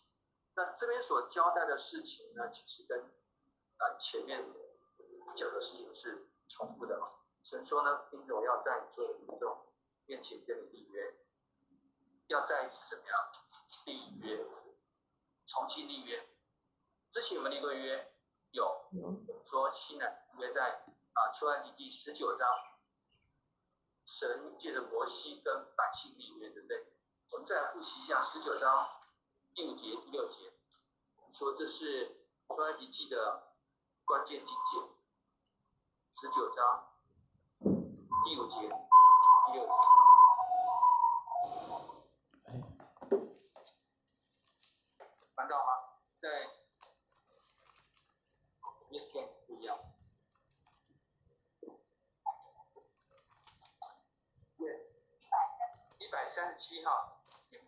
[0.56, 4.44] 那这边所交代的事情呢，其实跟啊前面
[5.36, 7.00] 讲的事情是重复的。
[7.44, 9.66] 神说呢，因着，我要在你做民众
[10.06, 11.16] 面前跟你立约，
[12.28, 13.18] 要再一次怎么样
[13.86, 14.46] 立约，
[15.48, 16.28] 重新立约。
[17.12, 18.14] 之前我们立过约，
[18.52, 18.92] 有
[19.46, 22.50] 说西南约在啊出埃及记十九章，
[24.06, 26.86] 神借着摩西跟百姓立约，对不对？
[27.32, 28.90] 我们再来复习一下十九章
[29.54, 30.52] 第五节、第六节，
[31.32, 33.54] 说这是出埃及记的
[34.04, 34.80] 关键境界。
[36.20, 36.92] 十九章
[38.26, 39.72] 第五节、第六节，
[45.36, 45.74] 看到吗？
[46.20, 46.50] 在
[48.90, 49.78] 页面不一样。
[56.00, 57.19] 一百三十七号。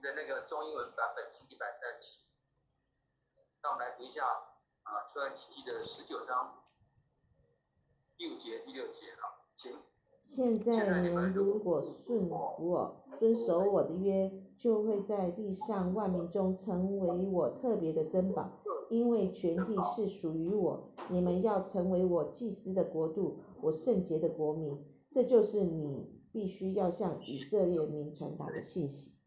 [0.01, 2.17] 的那个中英文版本是一百三十七，
[3.61, 6.63] 那我们来读一下啊，出来奇迹的十九章
[8.17, 9.71] 第五节、第六节啊，请。
[10.19, 20.93] 现在你们如果顺服我，遵守我的约，就会在地上万民中成为我特别的珍宝，因为全地是属于我。
[21.09, 24.83] 你们要成为我祭司的国度，我圣洁的国民。
[25.09, 29.20] 这就是你必须要向以色列民传达的信息。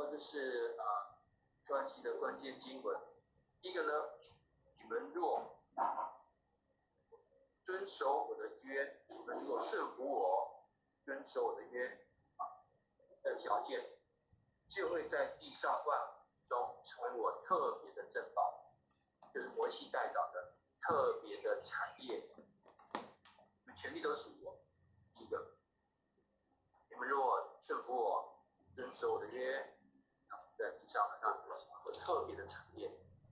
[0.00, 1.20] 说这是啊，
[1.62, 2.98] 专辑的关键经文。
[3.60, 3.92] 一个呢，
[4.78, 5.60] 你们若
[7.62, 10.70] 遵守我的约，你们若顺服我，
[11.04, 12.64] 遵守我的约啊
[13.22, 13.98] 的条件，
[14.70, 16.00] 就会在地上万
[16.48, 18.72] 中成为我特别的珍宝，
[19.34, 22.26] 就是摩西代表的特别的产业，
[23.76, 24.58] 权力都属于我。
[25.18, 25.58] 一个，
[26.88, 29.76] 你们若顺服我，遵守我的约。
[30.60, 31.28] 在地上的那
[31.86, 32.90] 有特别的产业，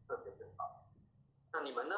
[0.08, 0.86] 特别的好。
[1.52, 1.94] 那你们呢？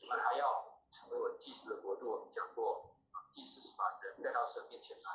[0.00, 2.10] 你们还要成为我祭祀的国度。
[2.10, 2.96] 我们讲过，
[3.34, 5.10] 祭祀是把人带到神面前来，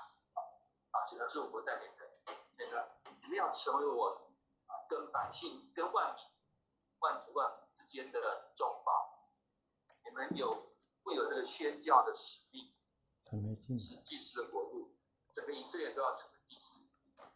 [0.92, 2.12] 啊，神的祝福带给人。
[2.58, 2.92] 那个
[3.24, 4.10] 你们要成为我
[4.68, 6.24] 啊，跟百姓、跟万民、
[7.00, 9.32] 万族万之间的中保。
[10.06, 10.52] 你们有
[11.04, 12.72] 会有这个宣教的使命，
[13.80, 14.94] 是祭司的国度，
[15.32, 16.86] 整个以色列都要成为祭司，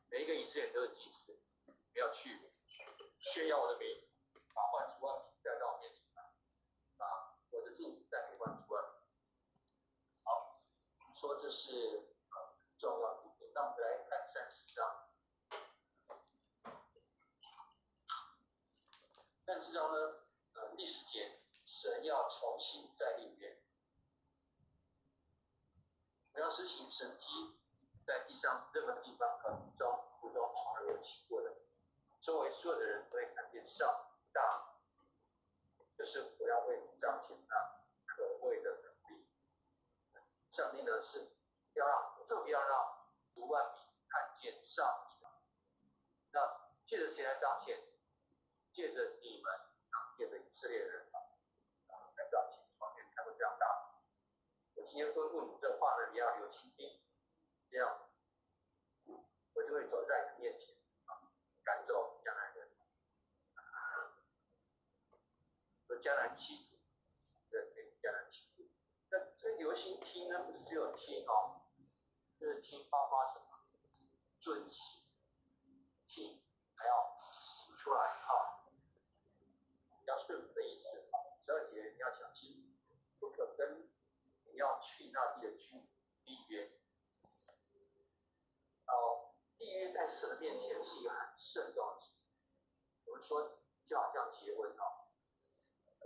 [0.09, 1.39] 每一个以色列都是祭司，
[1.95, 2.51] 不要去
[3.21, 3.87] 炫耀我的名，
[4.53, 6.23] 把万族万民带到我面前来，
[6.97, 8.91] 把，我的祝福带给万族万民。
[10.25, 10.61] 好，
[11.15, 15.07] 说这是呃重要的部分，那我们来看三十章。
[19.45, 23.63] 三十章呢，呃，第十节，神要重新再立约。
[26.33, 27.57] 我要施行神迹，
[28.05, 31.55] 在地上任何地方和中途中从来没有行过的，
[32.25, 33.87] 周围所有的人都会看见上
[34.33, 34.41] 大，
[35.95, 37.55] 就是我要为你彰显那
[38.03, 39.27] 可畏的能力。
[40.49, 41.19] 上帝呢是
[41.73, 43.05] 要让特别要让
[43.35, 45.23] 五万民看见上帝，
[46.31, 46.41] 那
[46.83, 47.79] 借着谁来彰显？
[48.73, 49.53] 借着你们
[49.91, 51.15] 啊，借着以色列人啊，
[52.17, 53.67] 来彰显，方面看会非常大。
[54.73, 56.99] 我今天吩咐你这话呢，你要有心听，
[57.69, 58.09] 这样
[59.53, 61.21] 我就会走在你面前啊，
[61.63, 62.67] 赶走迦南人
[65.95, 66.75] 和迦南七子，
[67.49, 68.69] 对对，迦南七子。
[69.09, 71.61] 那这流行听呢，不是只有听哦，
[72.37, 73.45] 就是听包括什么？
[74.41, 75.05] 尊行，
[76.05, 76.41] 听
[76.75, 78.67] 还要行出来啊，
[80.05, 81.15] 要顺服的意思啊。
[81.41, 82.77] 十二节你要小心，
[83.19, 83.85] 不可跟你。
[84.55, 85.75] 要去那地的居
[86.23, 86.71] 立约，
[88.87, 92.13] 哦，立约在神的面前是一个很慎重的事。
[93.03, 95.04] 我们说就好像结婚哦，你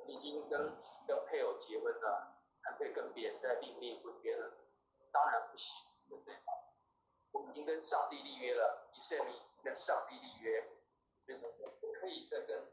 [0.09, 0.75] 已经跟
[1.07, 4.57] 跟配偶结婚了，还可以跟别人再另立婚约了，
[5.11, 6.35] 当然不行，对不对？
[7.31, 9.33] 我们已经跟上帝立约了，以色列
[9.63, 10.67] 跟上帝立约，
[11.25, 12.71] 所以我不可以再跟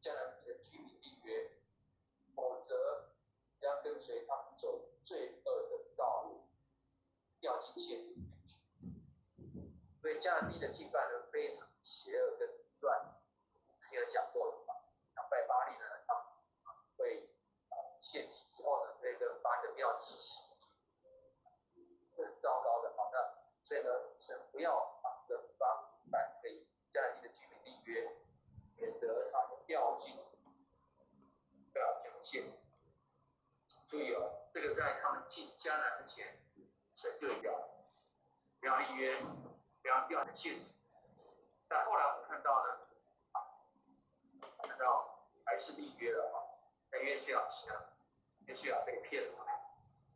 [0.00, 1.52] 将来的居民立约，
[2.34, 3.10] 否则
[3.60, 4.86] 要跟随他们走。
[5.02, 6.44] 罪恶的道路，
[7.40, 8.60] 掉进陷阱里面去。
[10.02, 12.46] 所以加拿大的敬拜呢，非常邪恶跟
[12.80, 13.18] 乱。
[13.80, 14.74] 之前讲过了嘛，
[15.14, 15.69] 像拜巴，
[18.00, 20.48] 献祭之后呢，这个把你的庙祭洗，
[22.16, 22.94] 这很糟糕的。
[22.96, 28.16] 好的，所以呢，神不要啊跟巴拜给加拿大的居民立约，
[28.76, 30.16] 免得他们掉进
[31.72, 32.52] 不要掉进。
[33.88, 34.36] 注意哦。
[34.52, 36.42] 这个在他们进迦南之前，
[36.96, 37.52] 神就要
[38.58, 39.20] 不要立约，
[39.80, 40.66] 不要掉进陷阱。
[41.68, 42.80] 但后来我们看到呢，
[44.62, 46.36] 看到还是立约了啊。
[46.90, 47.74] 在约书亚记呢，
[48.50, 49.38] 约书亚被骗了，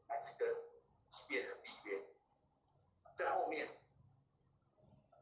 [0.09, 0.49] 还是跟
[1.09, 2.03] 基遍人立约。
[3.15, 3.69] 在后面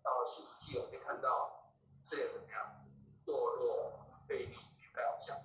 [0.03, 2.83] 到了四十纪，我们就看到这个怎么样
[3.27, 3.93] 堕落、
[4.27, 4.57] 卑鄙、
[4.95, 5.39] 拜偶像，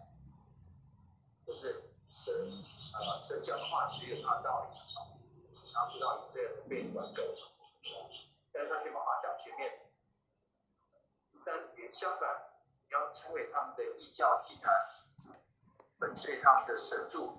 [1.46, 2.34] 就是神。
[2.94, 2.98] 啊，
[3.28, 4.70] 神讲话是有他的道理，
[5.74, 7.22] 然后知道以色列人被管够，
[8.54, 9.92] 但是他却把话讲前面。
[11.44, 12.48] 三十相反，
[12.88, 14.74] 你要摧毁他们的异教祭坛，
[16.00, 17.38] 粉碎他们的神柱，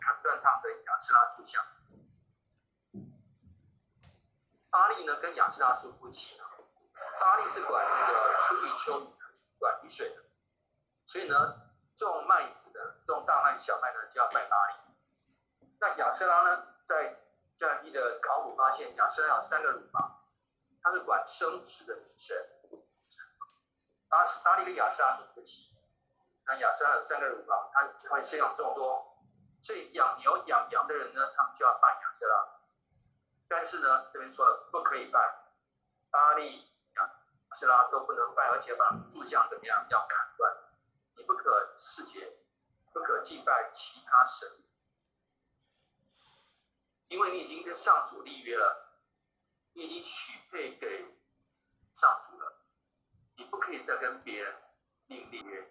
[0.00, 1.64] 砍断他的亚斯拉图像。
[4.70, 6.46] 巴利呢，跟亚斯拉是夫妻啊，
[7.20, 10.22] 巴利是管那个春雨秋雨的，管雨水的，
[11.06, 11.60] 所以呢。
[11.94, 14.74] 种麦子的，种大麦、小麦呢就要拜巴利。
[15.78, 17.20] 那亚瑟拉呢，在
[17.58, 20.24] 加拿大的考古发现，亚瑟拉有三个乳房，
[20.82, 22.34] 他是管生殖的女神。
[24.08, 25.76] 巴巴利跟亚瑟拉是夫妻，
[26.46, 29.11] 那亚瑟拉有三个乳房，他会生养众多，
[29.62, 32.48] 所以养牛养羊的人呢，他们就要拜亚瑟拉。
[33.48, 35.52] 但是呢，这边说了不可以拜
[36.10, 36.66] 巴利、
[36.96, 37.10] 亚
[37.54, 40.56] 瑟拉都不能拜，而且把柱像怎么样要砍断。
[41.16, 42.38] 你不可世界，
[42.92, 44.48] 不可敬拜其他神，
[47.08, 48.98] 因为你已经跟上主立约了，
[49.74, 51.14] 你已经许配给
[51.92, 52.64] 上主了，
[53.36, 54.56] 你不可以再跟别人
[55.08, 55.70] 另立约，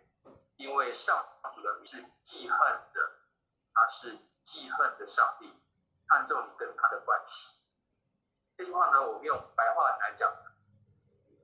[0.58, 2.60] 因为上主的是记恨
[2.94, 3.21] 的，
[3.74, 5.54] 他是记恨的上帝，
[6.08, 7.60] 看重你跟他的关系。
[8.58, 10.32] 这句话呢，我们用白话来讲，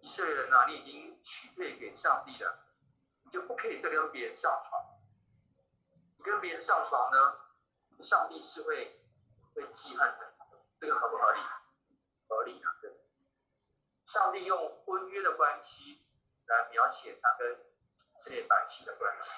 [0.02, 2.64] 以色列人啊，你已经许配给上帝了。
[3.24, 4.82] 你就不可以再跟别人上床。
[6.18, 7.40] 你跟别人上床呢，
[8.02, 9.02] 上帝是会
[9.54, 10.34] 会记恨的。
[10.80, 11.40] 这个合不合理？
[12.30, 12.91] 合理啊，对。
[14.06, 16.06] 上帝用婚约的关系
[16.45, 17.58] 来描写他跟
[18.22, 19.32] 这些百姓的关系，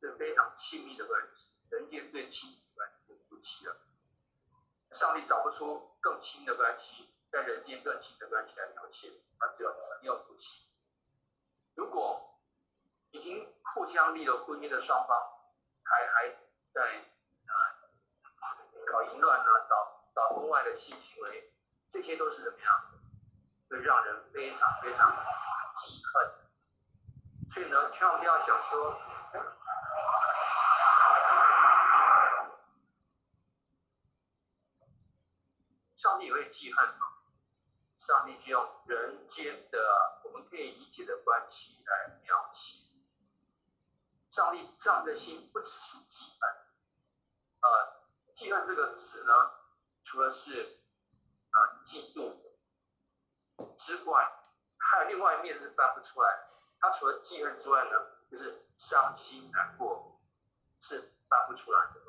[0.00, 3.76] 是非常亲密的关系，人间最亲密的关系，夫妻了。
[4.92, 10.70] 上帝找不出更亲的关系，在人间更亲的关系来描写，他只有只有夫妻。
[11.74, 12.40] 如果
[13.10, 15.16] 已经互相立了婚约的双方，
[15.82, 16.28] 还还
[16.72, 16.82] 在
[17.46, 17.52] 啊
[18.90, 21.52] 搞淫乱啊，搞搞婚外的性行为，
[21.90, 22.92] 这些都是怎么样？
[23.68, 25.10] 会让人非常非常
[25.74, 26.32] 记恨。
[27.50, 28.94] 所以呢，千万不要想说，
[36.06, 37.08] 上帝也会记恨吗？
[37.98, 42.84] 上帝是用人间的我们可以理解的关系来描写。
[44.30, 46.50] 上帝上帝的心不只是记恨，
[47.60, 49.32] 呃，记恨这个词呢，
[50.04, 50.78] 除了是
[51.50, 52.36] 啊嫉妒
[53.76, 54.30] 之外，
[54.78, 56.28] 还有另外一面是翻不出来。
[56.78, 57.90] 他除了记恨之外呢，
[58.30, 60.20] 就是伤心难过，
[60.78, 62.00] 是翻不出来的，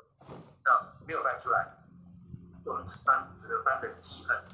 [0.62, 1.66] 那没有翻出来，
[2.68, 4.44] 我们翻只能翻的记恨。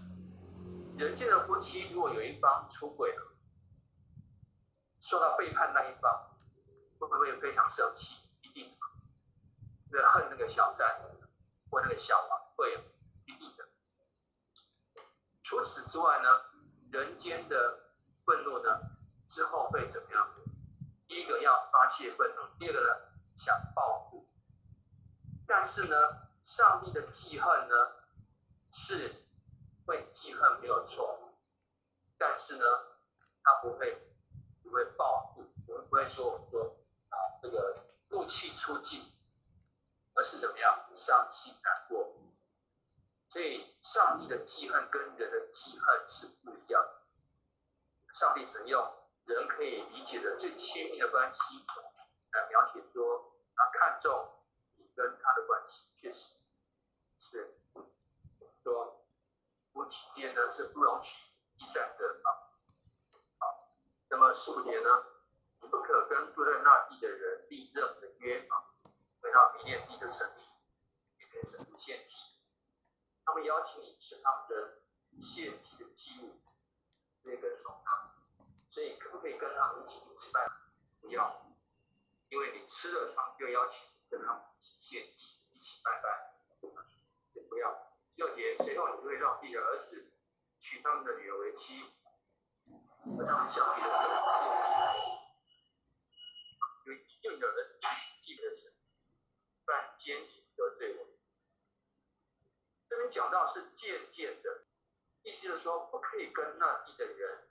[0.97, 3.37] 人间的夫妻如果有一方出轨了，
[5.01, 6.31] 受到背叛那一方。
[6.97, 8.27] 会不会非常生气？
[8.41, 8.75] 一定，
[9.91, 11.03] 那恨那个小三
[11.69, 12.83] 或那个小王，会
[13.27, 13.69] 一定的。
[15.43, 16.29] 除此之外呢，
[16.91, 17.91] 人间的
[18.25, 18.81] 愤怒呢，
[19.27, 20.27] 之后会怎么样？
[21.07, 22.89] 第一个要发泄愤怒，第二个呢
[23.37, 24.27] 想报复。
[25.47, 25.97] 但是呢，
[26.43, 27.75] 上帝的记恨呢，
[28.77, 29.23] 是
[29.87, 31.33] 会记恨没有错，
[32.19, 32.65] 但是呢，
[33.41, 33.97] 他不会
[34.65, 36.77] 不会报复，我们不会说我们说
[37.09, 37.17] 啊。
[37.41, 37.73] 这个
[38.09, 39.01] 怒气出尽，
[40.15, 42.17] 而是怎么样伤心难过？
[43.29, 47.03] 所以上帝的记恨跟人的记恨是不一样的。
[48.13, 48.93] 上帝只用
[49.27, 51.65] 人可以理解的最亲密的关系
[52.33, 54.33] 来描写说，他看重
[54.75, 56.35] 你跟他的关系，确实
[57.21, 57.57] 是
[59.75, 61.27] 夫妻间呢是不容许
[61.59, 62.31] 第三者啊。
[63.39, 63.69] 好，
[64.09, 64.89] 那么十五节呢？
[65.61, 68.71] 你不可跟住在那地的人立任何约啊！
[69.21, 70.47] 回到迷恋地的神明，
[71.19, 72.23] 也给神明献祭。
[73.25, 74.83] 他们邀请你吃他们的
[75.21, 76.39] 献祭的祭物，
[77.25, 78.15] 那个送他。
[78.71, 80.47] 所以可不可以跟他们一起吃饭？
[81.01, 81.45] 不要，
[82.29, 86.31] 因为你吃了他们就邀请跟他们一起献祭，一起拜拜。
[87.33, 87.94] 也不要。
[88.17, 90.13] 六节，随后你就会让自己的儿子
[90.61, 91.83] 娶他们的女儿为妻，
[93.17, 95.15] 和他们相遇的时候。
[97.23, 97.81] 又有人
[98.23, 98.77] 记得是
[99.65, 101.07] 犯奸淫得罪我。
[102.87, 104.67] 这边讲到是渐渐的，
[105.23, 107.49] 意思是说不可以跟那地的人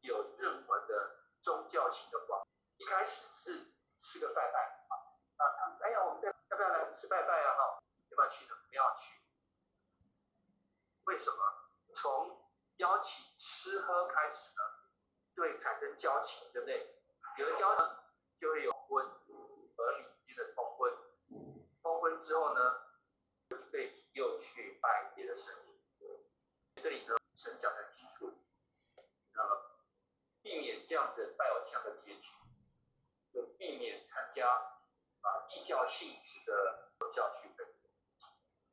[0.00, 2.48] 有任何的宗教性的关系。
[2.82, 4.58] 一开始是吃个拜拜
[4.88, 4.92] 啊，
[5.38, 7.54] 啊，哎呀，我们在要不要来吃拜拜啊？
[7.54, 7.80] 哈，
[8.10, 8.56] 要不要去呢？
[8.68, 9.21] 不要去。
[11.04, 11.36] 为什么？
[11.94, 12.40] 从
[12.76, 14.62] 邀请吃喝开始呢，
[15.34, 16.96] 就会产生交情，对不对？
[17.38, 17.86] 有了交情，
[18.40, 18.72] 就会有。
[18.92, 19.06] 婚
[19.74, 20.92] 和礼间的通婚，
[21.82, 22.82] 通婚之后呢，
[23.72, 25.80] 被引诱去拜别的神明。
[26.82, 28.34] 这里呢，神讲的清楚，
[29.32, 29.80] 呃，
[30.42, 32.34] 避免这样子拜偶像的结局，
[33.32, 37.64] 就避免参加啊异教性质的宗教聚会。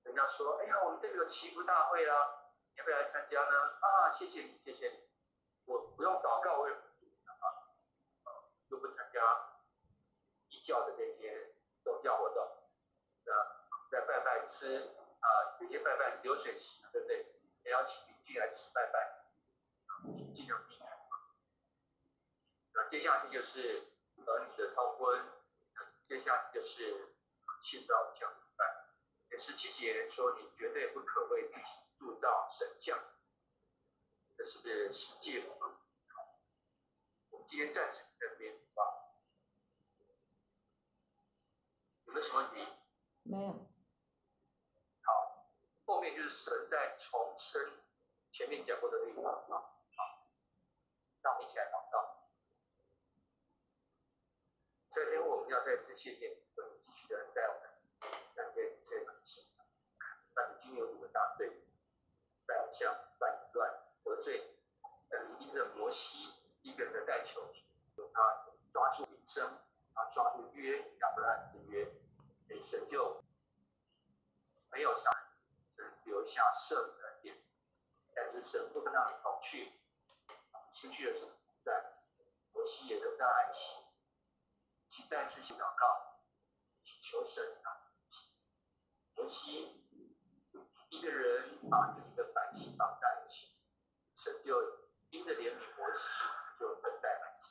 [0.09, 3.61] 人家说，哎呀，我们这里有祈福大会啦，要不要来参加呢？
[3.79, 5.07] 啊，谢谢你，谢谢你，
[5.65, 6.81] 我不用祷告，我也不
[7.25, 9.21] 啊，都不参加
[10.49, 10.59] 一。
[10.61, 12.45] 教的这些宗教活动，
[13.25, 13.33] 那
[13.89, 14.77] 在拜拜吃
[15.19, 17.25] 啊，有些拜拜是流水席，对不对？
[17.63, 19.25] 也要请邻居来吃拜拜，
[20.33, 20.89] 尽量避免。
[22.73, 23.69] 那接下去就是
[24.25, 25.23] 儿女的通婚，
[26.03, 27.15] 接下去就是
[27.63, 28.27] 信道教
[29.39, 29.41] 拜。
[29.41, 32.99] 十七节说你绝对不可为自己铸造神像，
[34.35, 35.55] 这是世界法。
[37.29, 38.81] 我们今天暂时在这边啊。
[42.05, 42.67] 有没有什么问题？
[43.23, 43.53] 没有。
[45.03, 45.47] 好，
[45.85, 47.81] 后面就是神在重生
[48.31, 49.55] 前面讲过的地方啊。
[49.95, 50.27] 好，
[51.23, 52.27] 那我们一起来祷告。
[54.91, 56.35] 这天我们要再次谢谢你，
[56.85, 57.69] 继续的带我们
[58.35, 59.47] 感谢这场戏，
[60.33, 61.47] 但是经由你们答对，
[62.79, 64.55] 带偶像、反乱、得罪，
[65.09, 67.41] 但是因着摩西一个人的带球，
[68.13, 69.59] 他抓住名声。
[69.93, 71.85] 他抓住约亚伯兰的约，
[72.63, 73.21] 神就
[74.71, 75.11] 没有杀，
[76.05, 77.35] 留下圣的殿，
[78.15, 79.73] 但是神不跟他们同去，
[80.71, 81.33] 失去了什么？
[81.65, 81.99] 在
[82.53, 83.83] 摩西也得到安息，
[84.87, 86.21] 请再次祷告，
[86.81, 87.91] 请求神啊，
[89.15, 89.78] 摩西
[90.89, 93.55] 一个人把自己的百姓绑在一起，
[94.15, 94.55] 神就
[95.09, 96.09] 因着怜悯摩西，
[96.59, 97.49] 就等待百姓。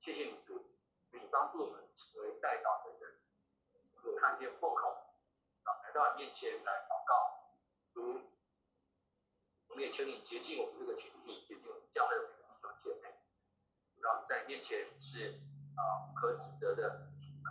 [0.00, 0.64] 谢谢你主。
[1.10, 3.18] 你帮助我们成为带导的人，
[4.04, 4.88] 有看见破口
[5.64, 7.54] 啊，来到你面前来祷告，
[7.94, 8.20] 如
[9.78, 13.14] 们也求你洁净我们这个群体，洁净我们教会的弟兄姐妹，
[14.00, 15.40] 让在面前是
[15.76, 17.08] 啊不可指责的，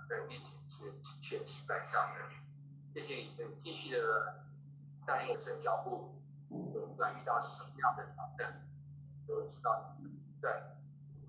[0.10, 0.92] 在面前是
[1.22, 2.30] 全体摆上的。
[2.94, 4.47] 谢谢你们继续的
[5.08, 8.68] 带领我们脚步，我们不管遇到什么样的挑战，
[9.26, 9.96] 都知道
[10.42, 10.76] 在，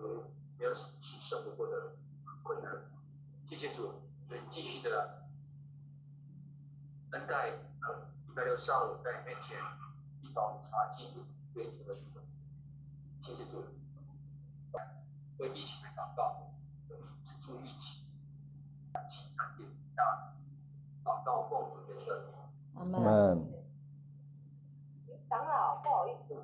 [0.01, 0.25] 嗯，
[0.59, 1.97] 没有什么是胜不过的
[2.43, 2.73] 困难。
[3.47, 5.29] 谢谢主，所以继续的
[7.13, 7.53] 恩待，
[7.83, 9.57] 呃，礼拜六上午在你面前
[10.23, 11.07] 一包茶经，
[11.55, 12.21] 对主的一个，
[13.21, 13.65] 谢谢主，
[15.39, 16.51] 为疫情的祷告，
[16.89, 18.05] 止住疫情，
[19.09, 19.65] 请看见
[19.95, 20.35] 大。
[21.05, 22.35] 祷告奉主的圣名。
[22.75, 23.68] 阿阿门。
[25.29, 25.39] 门。
[25.39, 26.35] 长老，不好意思，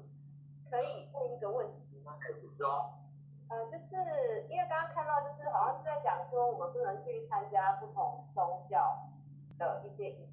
[0.71, 2.13] 可以问一个问题吗？
[2.57, 2.93] 说，
[3.49, 3.97] 呃，就是
[4.49, 9.09] 因为刚刚看到，就是好像是在讲说，我们不能去参加不同宗教
[9.59, 10.29] 的一些仪